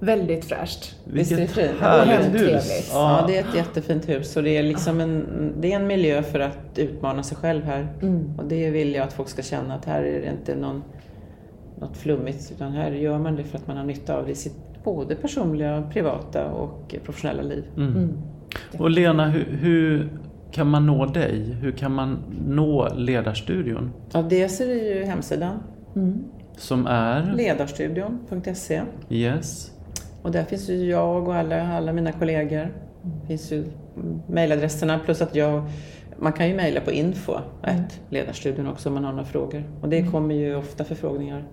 Väldigt 0.00 0.44
fräscht. 0.44 0.96
Vilket 1.04 1.56
härligt 1.56 2.42
hus. 2.42 2.90
Ja. 2.92 3.20
ja. 3.20 3.26
det 3.26 3.38
är 3.38 3.40
ett 3.40 3.54
jättefint 3.54 4.08
hus 4.08 4.36
och 4.36 4.42
det 4.42 4.56
är 4.56 4.62
liksom 4.62 5.00
en, 5.00 5.26
det 5.60 5.72
är 5.72 5.76
en 5.76 5.86
miljö 5.86 6.22
för 6.22 6.40
att 6.40 6.78
utmana 6.78 7.22
sig 7.22 7.36
själv 7.36 7.64
här. 7.64 7.88
Mm. 8.02 8.38
Och 8.38 8.44
det 8.44 8.70
vill 8.70 8.94
jag 8.94 9.04
att 9.04 9.12
folk 9.12 9.28
ska 9.28 9.42
känna 9.42 9.74
att 9.74 9.84
här 9.84 10.02
är 10.02 10.20
det 10.20 10.30
inte 10.30 10.54
någon 10.54 10.82
något 11.80 11.96
flummigt 11.96 12.52
utan 12.52 12.72
här 12.72 12.90
gör 12.90 13.18
man 13.18 13.36
det 13.36 13.44
för 13.44 13.58
att 13.58 13.66
man 13.66 13.76
har 13.76 13.84
nytta 13.84 14.16
av 14.16 14.24
det 14.26 14.32
i 14.32 14.34
sitt 14.34 14.56
både 14.84 15.14
personliga, 15.14 15.82
privata 15.92 16.50
och 16.50 16.94
professionella 17.04 17.42
liv. 17.42 17.64
Mm. 17.76 17.96
Mm. 17.96 18.10
Och 18.78 18.90
Lena, 18.90 19.28
hur, 19.28 19.44
hur, 19.44 20.08
kan 20.52 20.70
man 20.70 20.86
nå 20.86 21.06
dig? 21.06 21.56
Hur 21.60 21.72
kan 21.72 21.92
man 21.92 22.18
nå 22.48 22.88
Ledarstudion? 22.94 23.92
Ja, 24.12 24.22
dels 24.22 24.60
är 24.60 24.66
det 24.66 24.74
ju 24.74 25.04
hemsidan. 25.04 25.58
Mm. 25.96 26.24
Som 26.56 26.86
är? 26.86 27.32
Ledarstudion.se. 27.36 28.82
Yes. 29.08 29.70
Och 30.22 30.32
där 30.32 30.44
finns 30.44 30.68
ju 30.68 30.90
jag 30.90 31.28
och 31.28 31.34
alla, 31.34 31.76
alla 31.76 31.92
mina 31.92 32.12
kollegor. 32.12 32.72
Det 33.02 33.26
finns 33.26 33.52
ju 33.52 33.64
mejladresserna 34.26 34.98
plus 34.98 35.22
att 35.22 35.34
jag 35.34 35.64
man 36.16 36.32
kan 36.32 36.48
ju 36.48 36.54
mejla 36.54 36.80
på 36.80 36.92
info 36.92 37.32
mm. 37.62 37.82
ledarstudion 38.08 38.66
också 38.66 38.88
om 38.88 38.94
man 38.94 39.04
har 39.04 39.12
några 39.12 39.24
frågor. 39.24 39.64
Och 39.80 39.88
det 39.88 39.98
mm. 39.98 40.12
kommer 40.12 40.34
ju 40.34 40.56
ofta 40.56 40.84
förfrågningar 40.84 41.44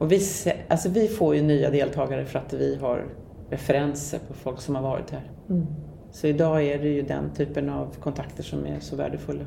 och 0.00 0.12
vi, 0.12 0.20
alltså 0.68 0.88
vi 0.88 1.08
får 1.08 1.34
ju 1.34 1.42
nya 1.42 1.70
deltagare 1.70 2.24
för 2.24 2.38
att 2.38 2.52
vi 2.52 2.76
har 2.76 3.04
referenser 3.50 4.18
på 4.28 4.34
folk 4.34 4.60
som 4.60 4.74
har 4.74 4.82
varit 4.82 5.10
här. 5.10 5.30
Mm. 5.48 5.66
Så 6.10 6.26
idag 6.26 6.62
är 6.62 6.78
det 6.78 6.88
ju 6.88 7.02
den 7.02 7.30
typen 7.30 7.70
av 7.70 7.96
kontakter 8.02 8.42
som 8.42 8.66
är 8.66 8.80
så 8.80 8.96
värdefulla. 8.96 9.44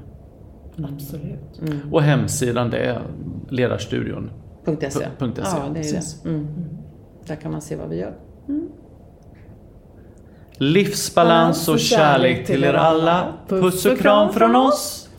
Mm. 0.78 0.94
Absolut. 0.94 1.60
Mm. 1.62 1.94
Och 1.94 2.04
hemsidan 2.04 2.70
det 2.70 2.78
är 2.78 3.02
ledarstudion.se? 3.50 4.92
.se. 4.92 5.08
Ja, 5.36 5.70
det 5.74 5.80
är 5.80 5.94
det. 5.94 6.30
Mm. 6.30 6.48
Där 7.28 7.36
kan 7.36 7.52
man 7.52 7.62
se 7.62 7.76
vad 7.76 7.90
vi 7.90 7.96
gör. 7.96 8.16
Mm. 8.48 8.70
Livsbalans 10.58 11.68
och 11.68 11.80
kärlek 11.80 12.46
till 12.46 12.64
er 12.64 12.74
alla. 12.74 13.34
Puss 13.48 13.86
och 13.86 13.98
kram 13.98 14.34
från 14.34 14.56
oss! 14.56 15.10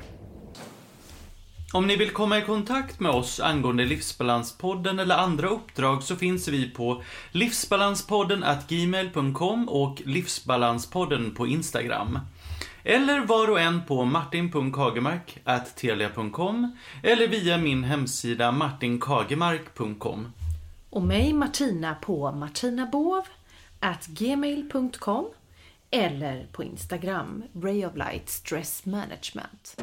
Om 1.74 1.86
ni 1.86 1.96
vill 1.96 2.10
komma 2.10 2.38
i 2.38 2.42
kontakt 2.42 3.00
med 3.00 3.10
oss 3.12 3.40
angående 3.40 3.84
Livsbalanspodden 3.84 4.98
eller 4.98 5.16
andra 5.16 5.48
uppdrag 5.48 6.02
så 6.02 6.16
finns 6.16 6.48
vi 6.48 6.70
på 6.70 7.02
livsbalanspodden 7.32 8.44
gmail.com 8.68 9.68
och 9.68 10.02
livsbalanspodden 10.04 11.34
på 11.34 11.46
Instagram. 11.46 12.18
Eller 12.84 13.20
var 13.20 13.50
och 13.50 13.60
en 13.60 13.84
på 13.84 14.04
martin.kagemark.telia.com 14.04 16.76
eller 17.02 17.28
via 17.28 17.58
min 17.58 17.84
hemsida 17.84 18.52
martinkagemark.com. 18.52 20.32
Och 20.90 21.02
mig 21.02 21.32
Martina 21.32 21.94
på 21.94 22.32
martinabovgmail.com 22.32 25.26
eller 25.90 26.46
på 26.52 26.62
Instagram, 26.62 27.44
Ray 27.62 27.84
of 27.84 27.96
Light 27.96 28.28
Stress 28.28 28.86
Management. 28.86 29.76